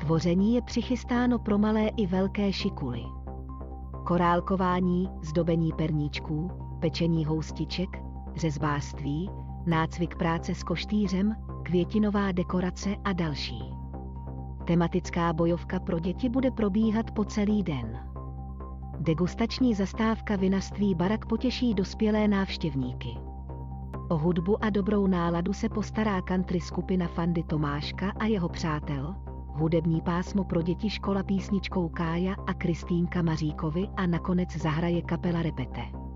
Tvoření 0.01 0.55
je 0.55 0.63
přichystáno 0.63 1.39
pro 1.39 1.59
malé 1.59 1.89
i 1.89 2.07
velké 2.07 2.53
šikuly. 2.53 3.03
Korálkování, 4.05 5.09
zdobení 5.23 5.73
perníčků, 5.73 6.51
pečení 6.81 7.25
houstiček, 7.25 7.89
řezbářství, 8.37 9.31
nácvik 9.67 10.17
práce 10.17 10.55
s 10.55 10.63
koštýřem, 10.63 11.37
květinová 11.63 12.33
dekorace 12.33 12.97
a 13.05 13.13
další. 13.13 13.63
Tematická 14.65 15.33
bojovka 15.33 15.81
pro 15.81 15.99
děti 15.99 16.29
bude 16.29 16.51
probíhat 16.51 17.11
po 17.11 17.25
celý 17.25 17.63
den. 17.63 17.99
Degustační 19.01 19.75
zastávka 19.75 20.37
vinařství 20.37 20.95
Barak 20.95 21.27
potěší 21.27 21.75
dospělé 21.75 22.29
návštěvníky. 22.29 23.28
O 24.11 24.17
hudbu 24.19 24.65
a 24.65 24.71
dobrou 24.71 25.07
náladu 25.07 25.53
se 25.53 25.69
postará 25.69 26.23
country 26.23 26.61
skupina 26.61 27.09
Fandy 27.09 27.43
Tomáška 27.43 28.13
a 28.19 28.25
jeho 28.25 28.49
přátel, 28.49 29.15
hudební 29.47 30.01
pásmo 30.01 30.45
pro 30.45 30.63
děti 30.63 30.91
škola 30.91 31.23
písničkou 31.23 31.89
Kája 31.89 32.35
a 32.47 32.55
Kristýnka 32.55 33.23
Maříkovi 33.23 33.89
a 33.97 34.07
nakonec 34.07 34.57
zahraje 34.57 35.03
kapela 35.03 35.43
Repete. 35.43 36.08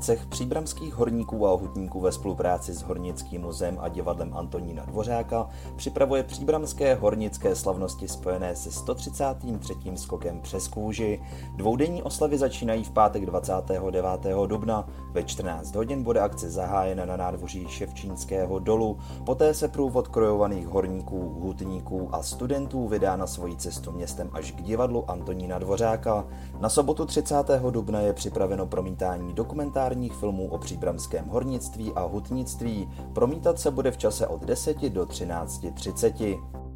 Cech 0.00 0.26
příbramských 0.26 0.94
horníků 0.94 1.46
a 1.46 1.56
hutníků 1.56 2.00
ve 2.00 2.12
spolupráci 2.12 2.72
s 2.72 2.82
Hornickým 2.82 3.42
muzeem 3.42 3.78
a 3.80 3.88
divadlem 3.88 4.34
Antonína 4.34 4.84
Dvořáka 4.84 5.48
připravuje 5.76 6.22
příbramské 6.22 6.94
hornické 6.94 7.56
slavnosti 7.56 8.08
spojené 8.08 8.56
se 8.56 8.72
133. 8.72 9.74
skokem 9.94 10.40
přes 10.40 10.68
kůži. 10.68 11.22
Dvoudenní 11.56 12.02
oslavy 12.02 12.38
začínají 12.38 12.84
v 12.84 12.90
pátek 12.90 13.26
29. 13.26 14.06
dubna. 14.46 14.88
Ve 15.12 15.22
14 15.22 15.74
hodin 15.74 16.02
bude 16.02 16.20
akce 16.20 16.50
zahájena 16.50 17.04
na 17.04 17.16
nádvoří 17.16 17.68
Ševčínského 17.68 18.58
dolu. 18.58 18.98
Poté 19.26 19.54
se 19.54 19.68
průvod 19.68 20.08
krojovaných 20.08 20.66
horníků, 20.66 21.40
hutníků 21.40 22.08
a 22.14 22.22
studentů 22.22 22.88
vydá 22.88 23.16
na 23.16 23.26
svoji 23.26 23.56
cestu 23.56 23.92
městem 23.92 24.30
až 24.32 24.52
k 24.52 24.62
divadlu 24.62 25.10
Antonína 25.10 25.58
Dvořáka. 25.58 26.26
Na 26.60 26.68
sobotu 26.68 27.06
30. 27.06 27.34
dubna 27.70 28.00
je 28.00 28.12
připraveno 28.12 28.66
promítání 28.66 29.32
dokumentární 29.32 29.83
dokumentárních 29.84 30.12
filmů 30.12 30.48
o 30.48 30.58
příbramském 30.58 31.28
hornictví 31.28 31.92
a 31.94 32.00
hutnictví. 32.00 32.88
Promítat 33.12 33.60
se 33.60 33.70
bude 33.70 33.90
v 33.90 33.96
čase 33.96 34.26
od 34.26 34.44
10 34.44 34.76
do 34.90 35.04
13.30. 35.04 36.73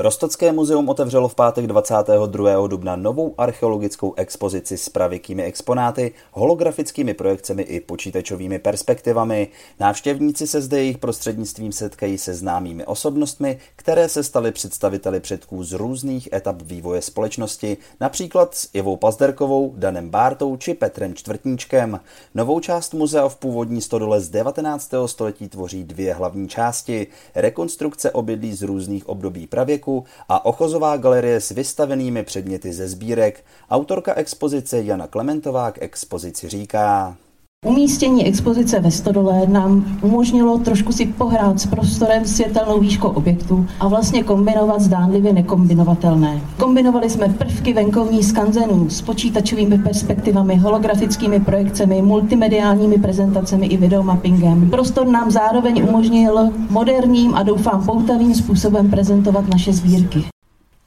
Rostocké 0.00 0.52
muzeum 0.52 0.88
otevřelo 0.88 1.28
v 1.28 1.34
pátek 1.34 1.66
22. 1.66 2.66
dubna 2.66 2.96
novou 2.96 3.34
archeologickou 3.38 4.14
expozici 4.16 4.76
s 4.76 4.88
pravěkými 4.88 5.44
exponáty, 5.44 6.12
holografickými 6.32 7.14
projekcemi 7.14 7.62
i 7.62 7.80
počítačovými 7.80 8.58
perspektivami. 8.58 9.48
Návštěvníci 9.80 10.46
se 10.46 10.60
zde 10.62 10.78
jejich 10.78 10.98
prostřednictvím 10.98 11.72
setkají 11.72 12.18
se 12.18 12.34
známými 12.34 12.86
osobnostmi, 12.86 13.58
které 13.76 14.08
se 14.08 14.22
staly 14.22 14.52
představiteli 14.52 15.20
předků 15.20 15.64
z 15.64 15.72
různých 15.72 16.28
etap 16.32 16.62
vývoje 16.62 17.02
společnosti, 17.02 17.76
například 18.00 18.54
s 18.54 18.68
Ivou 18.72 18.96
Pazderkovou, 18.96 19.72
Danem 19.76 20.10
Bártou 20.10 20.56
či 20.56 20.74
Petrem 20.74 21.14
Čtvrtníčkem. 21.14 22.00
Novou 22.34 22.60
část 22.60 22.94
muzea 22.94 23.28
v 23.28 23.36
původní 23.36 23.80
stodole 23.80 24.20
z 24.20 24.28
19. 24.28 24.90
století 25.06 25.48
tvoří 25.48 25.84
dvě 25.84 26.14
hlavní 26.14 26.48
části. 26.48 27.06
Rekonstrukce 27.34 28.10
obydlí 28.10 28.54
z 28.54 28.62
různých 28.62 29.08
období 29.08 29.46
pravěku 29.46 29.87
parku 29.88 30.04
a 30.28 30.44
ochozová 30.44 30.96
galerie 30.96 31.40
s 31.40 31.50
vystavenými 31.50 32.22
předměty 32.22 32.72
ze 32.72 32.88
sbírek. 32.88 33.44
Autorka 33.70 34.14
expozice 34.14 34.82
Jana 34.82 35.06
Klementová 35.06 35.70
k 35.70 35.82
expozici 35.82 36.48
říká. 36.48 37.16
Umístění 37.66 38.26
expozice 38.26 38.80
ve 38.80 38.90
Stodole 38.90 39.46
nám 39.46 39.98
umožnilo 40.02 40.58
trošku 40.58 40.92
si 40.92 41.06
pohrát 41.06 41.60
s 41.60 41.66
prostorem 41.66 42.24
světelnou 42.24 42.80
výškou 42.80 43.08
objektu 43.08 43.66
a 43.80 43.88
vlastně 43.88 44.22
kombinovat 44.22 44.80
zdánlivě 44.80 45.32
nekombinovatelné. 45.32 46.40
Kombinovali 46.58 47.10
jsme 47.10 47.28
prvky 47.28 47.72
venkovní 47.72 48.22
skanzenů 48.22 48.90
s 48.90 49.02
počítačovými 49.02 49.78
perspektivami, 49.78 50.56
holografickými 50.56 51.40
projekcemi, 51.40 52.02
multimediálními 52.02 52.98
prezentacemi 52.98 53.66
i 53.66 53.76
videomappingem. 53.76 54.70
Prostor 54.70 55.06
nám 55.06 55.30
zároveň 55.30 55.82
umožnil 55.88 56.50
moderním 56.70 57.34
a 57.34 57.42
doufám 57.42 57.86
poutavým 57.86 58.34
způsobem 58.34 58.90
prezentovat 58.90 59.48
naše 59.48 59.72
sbírky. 59.72 60.24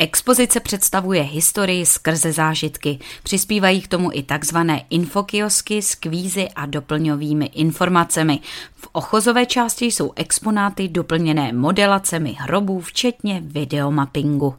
Expozice 0.01 0.59
představuje 0.59 1.21
historii 1.21 1.85
skrze 1.85 2.31
zážitky. 2.31 2.99
Přispívají 3.23 3.81
k 3.81 3.87
tomu 3.87 4.09
i 4.13 4.23
takzvané 4.23 4.85
infokiosky 4.89 5.81
s 5.81 5.95
kvízy 5.95 6.49
a 6.49 6.65
doplňovými 6.65 7.45
informacemi. 7.45 8.39
V 8.75 8.87
ochozové 8.91 9.45
části 9.45 9.85
jsou 9.85 10.11
exponáty 10.15 10.87
doplněné 10.87 11.53
modelacemi 11.53 12.37
hrobů, 12.39 12.81
včetně 12.81 13.41
videomappingu. 13.45 14.55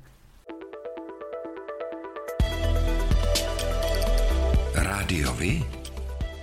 Rádiovi? 4.75 5.65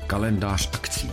Kalendář 0.07 0.69
akcí. 0.73 1.11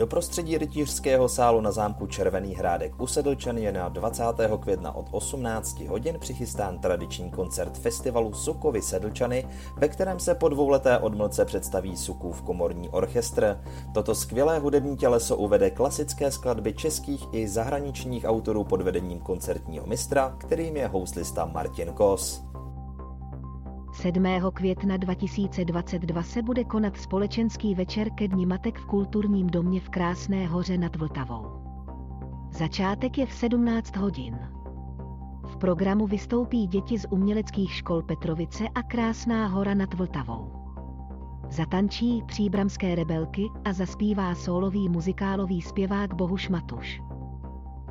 Do 0.00 0.06
prostředí 0.06 0.58
rytířského 0.58 1.28
sálu 1.28 1.60
na 1.60 1.72
zámku 1.72 2.06
Červený 2.06 2.54
hrádek 2.54 3.00
u 3.00 3.06
Sedlčan 3.06 3.58
je 3.58 3.72
na 3.72 3.88
20. 3.88 4.22
května 4.60 4.94
od 4.94 5.06
18 5.10 5.80
hodin 5.80 6.16
přichystán 6.20 6.78
tradiční 6.78 7.30
koncert 7.30 7.78
festivalu 7.78 8.32
Sukovy 8.32 8.82
Sedlčany, 8.82 9.48
ve 9.76 9.88
kterém 9.88 10.20
se 10.20 10.34
po 10.34 10.48
dvouleté 10.48 10.98
odmlce 10.98 11.44
představí 11.44 11.96
Sukův 11.96 12.42
komorní 12.42 12.88
orchestr. 12.88 13.60
Toto 13.94 14.14
skvělé 14.14 14.58
hudební 14.58 14.96
těleso 14.96 15.36
uvede 15.36 15.70
klasické 15.70 16.30
skladby 16.30 16.72
českých 16.72 17.24
i 17.32 17.48
zahraničních 17.48 18.24
autorů 18.24 18.64
pod 18.64 18.82
vedením 18.82 19.20
koncertního 19.20 19.86
mistra, 19.86 20.36
kterým 20.38 20.76
je 20.76 20.86
houslista 20.86 21.44
Martin 21.44 21.92
Kos. 21.92 22.42
7. 24.00 24.24
května 24.54 24.96
2022 24.96 26.22
se 26.22 26.42
bude 26.42 26.64
konat 26.64 26.96
společenský 26.96 27.74
večer 27.74 28.10
ke 28.10 28.28
Dni 28.28 28.46
matek 28.46 28.78
v 28.78 28.86
kulturním 28.86 29.46
domě 29.46 29.80
v 29.80 29.88
Krásné 29.88 30.46
hoře 30.46 30.78
nad 30.78 30.96
Vltavou. 30.96 31.46
Začátek 32.50 33.18
je 33.18 33.26
v 33.26 33.32
17 33.32 33.96
hodin. 33.96 34.38
V 35.46 35.56
programu 35.56 36.06
vystoupí 36.06 36.66
děti 36.66 36.98
z 36.98 37.06
uměleckých 37.10 37.72
škol 37.72 38.02
Petrovice 38.02 38.64
a 38.74 38.82
Krásná 38.82 39.46
hora 39.46 39.74
nad 39.74 39.94
Vltavou. 39.94 40.52
Zatančí 41.50 42.22
příbramské 42.26 42.94
rebelky 42.94 43.46
a 43.64 43.72
zaspívá 43.72 44.34
solový 44.34 44.88
muzikálový 44.88 45.62
zpěvák 45.62 46.14
Bohuš 46.14 46.48
Matuš. 46.48 47.02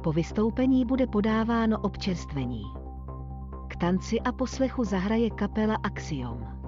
Po 0.04 0.12
vystoupení 0.12 0.86
bude 0.86 1.08
podáváno 1.08 1.80
občerstvení. 1.80 2.79
K 3.70 3.76
tanci 3.76 4.20
a 4.20 4.32
poslechu 4.32 4.84
zahraje 4.84 5.30
kapela 5.30 5.76
Axiom. 5.76 6.60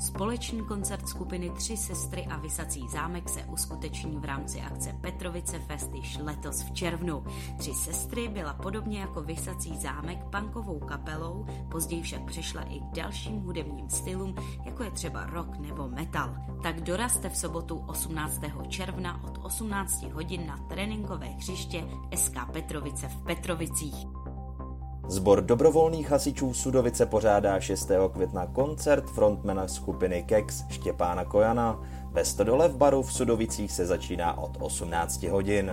Společný 0.00 0.64
koncert 0.64 1.08
skupiny 1.08 1.50
Tři 1.50 1.76
sestry 1.76 2.26
a 2.26 2.36
Vysací 2.36 2.88
zámek 2.88 3.28
se 3.28 3.44
uskuteční 3.44 4.16
v 4.18 4.24
rámci 4.24 4.60
akce 4.60 4.98
Petrovice 5.00 5.58
Fest 5.58 5.94
již 5.94 6.18
letos 6.18 6.62
v 6.62 6.72
červnu. 6.72 7.24
Tři 7.58 7.74
sestry 7.74 8.28
byla 8.28 8.52
podobně 8.52 9.00
jako 9.00 9.22
Vysací 9.22 9.76
zámek 9.76 10.18
punkovou 10.24 10.78
kapelou, 10.78 11.46
později 11.70 12.02
však 12.02 12.24
přešla 12.24 12.62
i 12.62 12.80
k 12.80 12.94
dalším 12.94 13.40
hudebním 13.40 13.90
stylům, 13.90 14.34
jako 14.64 14.82
je 14.82 14.90
třeba 14.90 15.26
rock 15.26 15.58
nebo 15.58 15.88
metal. 15.88 16.34
Tak 16.62 16.80
dorazte 16.80 17.28
v 17.28 17.36
sobotu 17.36 17.76
18. 17.76 18.40
června 18.68 19.24
od 19.24 19.38
18 19.42 20.02
hodin 20.02 20.46
na 20.46 20.56
tréninkové 20.56 21.26
hřiště 21.26 21.84
SK 22.14 22.36
Petrovice 22.52 23.08
v 23.08 23.22
Petrovicích. 23.22 24.06
Zbor 25.10 25.40
dobrovolných 25.40 26.10
hasičů 26.10 26.54
Sudovice 26.54 27.06
pořádá 27.06 27.60
6. 27.60 27.90
května 28.12 28.46
koncert 28.46 29.10
frontmana 29.10 29.68
skupiny 29.68 30.22
Kex 30.22 30.64
Štěpána 30.68 31.24
Kojana. 31.24 31.80
Ve 32.12 32.24
Stodole 32.24 32.68
v 32.68 32.76
baru 32.76 33.02
v 33.02 33.12
Sudovicích 33.12 33.72
se 33.72 33.86
začíná 33.86 34.38
od 34.38 34.56
18 34.60 35.22
hodin. 35.22 35.72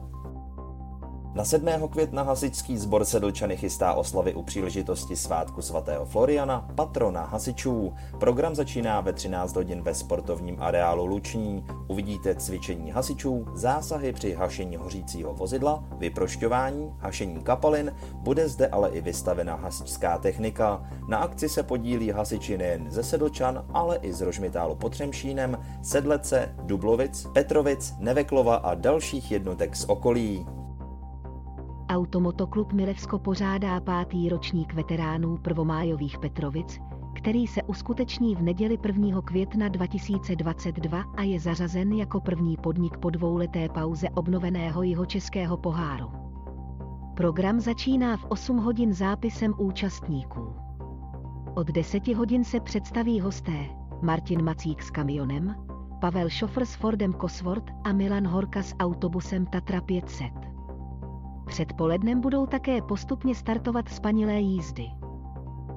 Na 1.35 1.45
7. 1.45 1.67
května 1.89 2.23
hasičský 2.23 2.77
sbor 2.77 3.05
Sedlčany 3.05 3.57
chystá 3.57 3.93
oslavy 3.93 4.33
u 4.33 4.43
příležitosti 4.43 5.15
svátku 5.15 5.61
svatého 5.61 6.05
Floriana, 6.05 6.67
patrona 6.75 7.25
hasičů. 7.25 7.93
Program 8.19 8.55
začíná 8.55 9.01
ve 9.01 9.13
13 9.13 9.55
hodin 9.55 9.81
ve 9.81 9.93
sportovním 9.93 10.57
areálu 10.59 11.05
Luční. 11.05 11.65
Uvidíte 11.87 12.35
cvičení 12.35 12.91
hasičů, 12.91 13.45
zásahy 13.53 14.13
při 14.13 14.33
hašení 14.33 14.75
hořícího 14.75 15.33
vozidla, 15.33 15.83
vyprošťování, 15.97 16.93
hašení 16.99 17.43
kapalin, 17.43 17.95
bude 18.13 18.49
zde 18.49 18.67
ale 18.67 18.89
i 18.89 19.01
vystavena 19.01 19.55
hasičská 19.55 20.17
technika. 20.17 20.89
Na 21.07 21.17
akci 21.17 21.49
se 21.49 21.63
podílí 21.63 22.11
hasiči 22.11 22.57
nejen 22.57 22.91
ze 22.91 23.03
Sedlčan, 23.03 23.65
ale 23.73 23.97
i 23.97 24.13
z 24.13 24.21
Rožmitálu 24.21 24.75
pod 24.75 24.89
Třemšínem, 24.89 25.57
Sedlece, 25.81 26.55
Dublovic, 26.63 27.27
Petrovic, 27.33 27.93
Neveklova 27.99 28.55
a 28.55 28.75
dalších 28.75 29.31
jednotek 29.31 29.75
z 29.75 29.85
okolí. 29.85 30.60
Automotoklub 31.91 32.73
Milevsko 32.73 33.19
pořádá 33.19 33.79
pátý 33.79 34.29
ročník 34.29 34.73
veteránů 34.73 35.37
prvomájových 35.37 36.17
Petrovic, 36.17 36.79
který 37.15 37.47
se 37.47 37.63
uskuteční 37.63 38.35
v 38.35 38.41
neděli 38.41 38.77
1. 38.85 39.21
května 39.21 39.67
2022 39.67 41.03
a 41.17 41.23
je 41.23 41.39
zařazen 41.39 41.93
jako 41.93 42.21
první 42.21 42.57
podnik 42.57 42.97
po 42.97 43.09
dvouleté 43.09 43.69
pauze 43.69 44.09
obnoveného 44.09 44.83
jeho 44.83 45.05
českého 45.05 45.57
poháru. 45.57 46.11
Program 47.15 47.59
začíná 47.59 48.17
v 48.17 48.25
8 48.29 48.57
hodin 48.57 48.93
zápisem 48.93 49.53
účastníků. 49.57 50.55
Od 51.55 51.67
10 51.67 52.07
hodin 52.07 52.43
se 52.43 52.59
představí 52.59 53.19
hosté 53.19 53.65
Martin 54.01 54.43
Macík 54.43 54.83
s 54.83 54.91
kamionem, 54.91 55.55
Pavel 56.01 56.29
Šofr 56.29 56.65
s 56.65 56.75
Fordem 56.75 57.13
Cosworth 57.13 57.73
a 57.83 57.91
Milan 57.91 58.27
Horka 58.27 58.63
s 58.63 58.75
autobusem 58.79 59.45
Tatra 59.45 59.81
500. 59.81 60.51
Předpolednem 61.51 62.21
budou 62.21 62.45
také 62.45 62.81
postupně 62.81 63.35
startovat 63.35 63.89
spanilé 63.89 64.39
jízdy. 64.39 64.85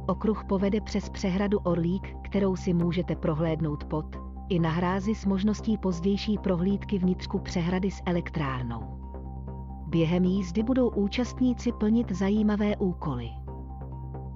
Okruh 0.06 0.44
povede 0.44 0.80
přes 0.80 1.08
přehradu 1.08 1.58
Orlík, 1.58 2.16
kterou 2.24 2.56
si 2.56 2.74
můžete 2.74 3.16
prohlédnout 3.16 3.84
pod, 3.84 4.16
i 4.48 4.58
na 4.58 4.70
hrázi 4.70 5.14
s 5.14 5.26
možností 5.26 5.78
pozdější 5.78 6.38
prohlídky 6.38 6.98
vnitřku 6.98 7.38
přehrady 7.38 7.90
s 7.90 8.02
elektrárnou. 8.06 8.80
Během 9.86 10.24
jízdy 10.24 10.62
budou 10.62 10.88
účastníci 10.88 11.72
plnit 11.72 12.12
zajímavé 12.12 12.76
úkoly. 12.76 13.28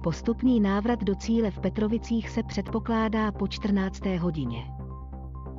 Postupný 0.03 0.59
návrat 0.59 1.03
do 1.03 1.15
cíle 1.15 1.51
v 1.51 1.59
Petrovicích 1.59 2.29
se 2.29 2.43
předpokládá 2.43 3.31
po 3.31 3.47
14. 3.47 4.05
hodině. 4.05 4.63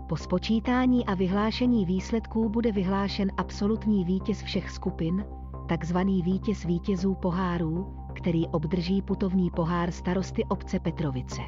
Po 0.08 0.16
spočítání 0.16 1.06
a 1.06 1.14
vyhlášení 1.14 1.84
výsledků 1.84 2.48
bude 2.48 2.72
vyhlášen 2.72 3.32
absolutní 3.36 4.04
vítěz 4.04 4.42
všech 4.42 4.70
skupin, 4.70 5.24
takzvaný 5.70 6.22
vítěz 6.22 6.64
vítězů 6.64 7.14
pohárů, 7.14 7.96
který 8.14 8.48
obdrží 8.48 9.02
putovní 9.02 9.50
pohár 9.50 9.90
starosty 9.90 10.44
obce 10.44 10.80
Petrovice. 10.80 11.40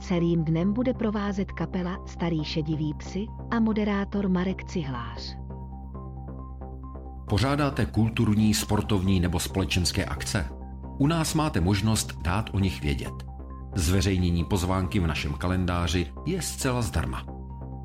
Celým 0.00 0.44
dnem 0.44 0.72
bude 0.72 0.94
provázet 0.94 1.52
kapela 1.52 2.06
Starý 2.06 2.44
šedivý 2.44 2.94
psy 2.94 3.26
a 3.50 3.60
moderátor 3.60 4.28
Marek 4.28 4.64
Cihlář. 4.64 5.36
Pořádáte 7.28 7.86
kulturní, 7.86 8.54
sportovní 8.54 9.20
nebo 9.20 9.38
společenské 9.38 10.04
akce? 10.04 10.48
U 10.98 11.06
nás 11.06 11.34
máte 11.34 11.60
možnost 11.60 12.22
dát 12.22 12.50
o 12.52 12.58
nich 12.58 12.82
vědět. 12.82 13.14
Zveřejnění 13.74 14.44
pozvánky 14.44 15.00
v 15.00 15.06
našem 15.06 15.34
kalendáři 15.34 16.06
je 16.26 16.42
zcela 16.42 16.82
zdarma. 16.82 17.31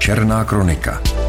Černá 0.00 0.44
kronika. 0.48 1.19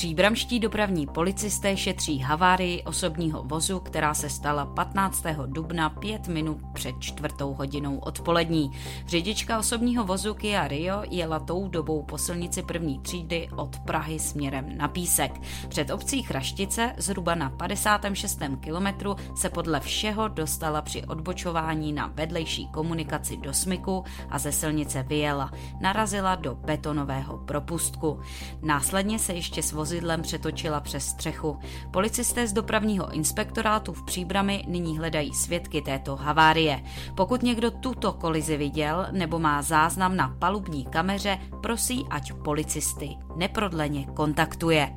Příbramští 0.00 0.60
dopravní 0.60 1.06
policisté 1.06 1.76
šetří 1.76 2.18
havárii 2.18 2.82
osobního 2.82 3.42
vozu, 3.42 3.80
která 3.80 4.14
se 4.14 4.30
stala 4.30 4.66
15. 4.66 5.24
dubna 5.46 5.90
5 5.90 6.28
minut 6.28 6.58
před 6.72 6.94
čtvrtou 7.00 7.54
hodinou 7.54 7.98
odpolední. 7.98 8.70
Řidička 9.06 9.58
osobního 9.58 10.04
vozu 10.04 10.34
Kia 10.34 10.68
Rio 10.68 11.02
jela 11.10 11.40
tou 11.40 11.68
dobou 11.68 12.02
po 12.02 12.18
silnici 12.18 12.62
první 12.62 12.98
třídy 12.98 13.48
od 13.56 13.78
Prahy 13.78 14.18
směrem 14.18 14.78
na 14.78 14.88
Písek. 14.88 15.40
Před 15.68 15.90
obcí 15.90 16.22
Chraštice, 16.22 16.94
zhruba 16.98 17.34
na 17.34 17.50
56. 17.50 18.40
kilometru, 18.60 19.16
se 19.34 19.50
podle 19.50 19.80
všeho 19.80 20.28
dostala 20.28 20.82
při 20.82 21.04
odbočování 21.04 21.92
na 21.92 22.06
vedlejší 22.14 22.68
komunikaci 22.68 23.36
do 23.36 23.54
Smyku 23.54 24.04
a 24.30 24.38
ze 24.38 24.52
silnice 24.52 25.02
vyjela. 25.02 25.50
Narazila 25.80 26.34
do 26.34 26.54
betonového 26.54 27.38
propustku. 27.38 28.20
Následně 28.62 29.18
se 29.18 29.32
ještě 29.32 29.62
s 29.62 29.72
vozidlem 29.90 30.22
přetočila 30.22 30.80
přes 30.80 31.06
střechu. 31.06 31.58
Policisté 31.90 32.46
z 32.46 32.52
dopravního 32.52 33.12
inspektorátu 33.12 33.92
v 33.92 34.02
Příbrami 34.02 34.64
nyní 34.68 34.98
hledají 34.98 35.34
svědky 35.34 35.82
této 35.82 36.16
havárie. 36.16 36.82
Pokud 37.14 37.42
někdo 37.42 37.70
tuto 37.70 38.12
kolizi 38.12 38.56
viděl 38.56 39.06
nebo 39.10 39.38
má 39.38 39.62
záznam 39.62 40.16
na 40.16 40.36
palubní 40.38 40.84
kameře, 40.84 41.38
prosí, 41.62 42.06
ať 42.10 42.32
policisty 42.32 43.16
neprodleně 43.36 44.06
kontaktuje. 44.06 44.90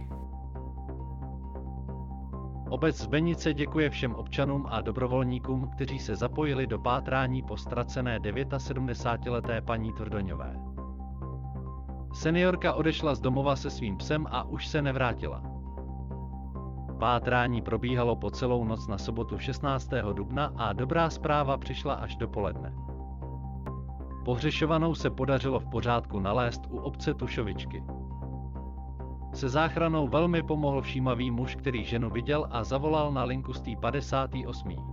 Obec 2.69 2.97
Zbenice 2.97 3.53
děkuje 3.53 3.89
všem 3.89 4.15
občanům 4.15 4.65
a 4.69 4.81
dobrovolníkům, 4.81 5.69
kteří 5.75 5.99
se 5.99 6.15
zapojili 6.15 6.67
do 6.67 6.79
pátrání 6.79 7.41
po 7.41 7.57
ztracené 7.57 8.19
79-leté 8.19 9.61
paní 9.61 9.93
Tvrdoňové. 9.93 10.72
Seniorka 12.13 12.73
odešla 12.73 13.15
z 13.15 13.19
domova 13.19 13.55
se 13.55 13.69
svým 13.69 13.97
psem 13.97 14.27
a 14.29 14.43
už 14.43 14.67
se 14.67 14.81
nevrátila. 14.81 15.41
Pátrání 16.99 17.61
probíhalo 17.61 18.15
po 18.15 18.31
celou 18.31 18.63
noc 18.63 18.87
na 18.87 18.97
sobotu 18.97 19.39
16. 19.39 19.89
dubna 20.13 20.53
a 20.57 20.73
dobrá 20.73 21.09
zpráva 21.09 21.57
přišla 21.57 21.93
až 21.93 22.15
do 22.15 22.27
poledne. 22.27 22.73
Pohřešovanou 24.25 24.95
se 24.95 25.09
podařilo 25.09 25.59
v 25.59 25.65
pořádku 25.65 26.19
nalézt 26.19 26.61
u 26.69 26.77
obce 26.77 27.13
Tušovičky. 27.13 27.83
Se 29.33 29.49
záchranou 29.49 30.07
velmi 30.07 30.43
pomohl 30.43 30.81
všímavý 30.81 31.31
muž, 31.31 31.55
který 31.55 31.85
ženu 31.85 32.09
viděl 32.09 32.47
a 32.51 32.63
zavolal 32.63 33.11
na 33.11 33.23
linku 33.23 33.53
z 33.53 33.61
58. 33.81 34.92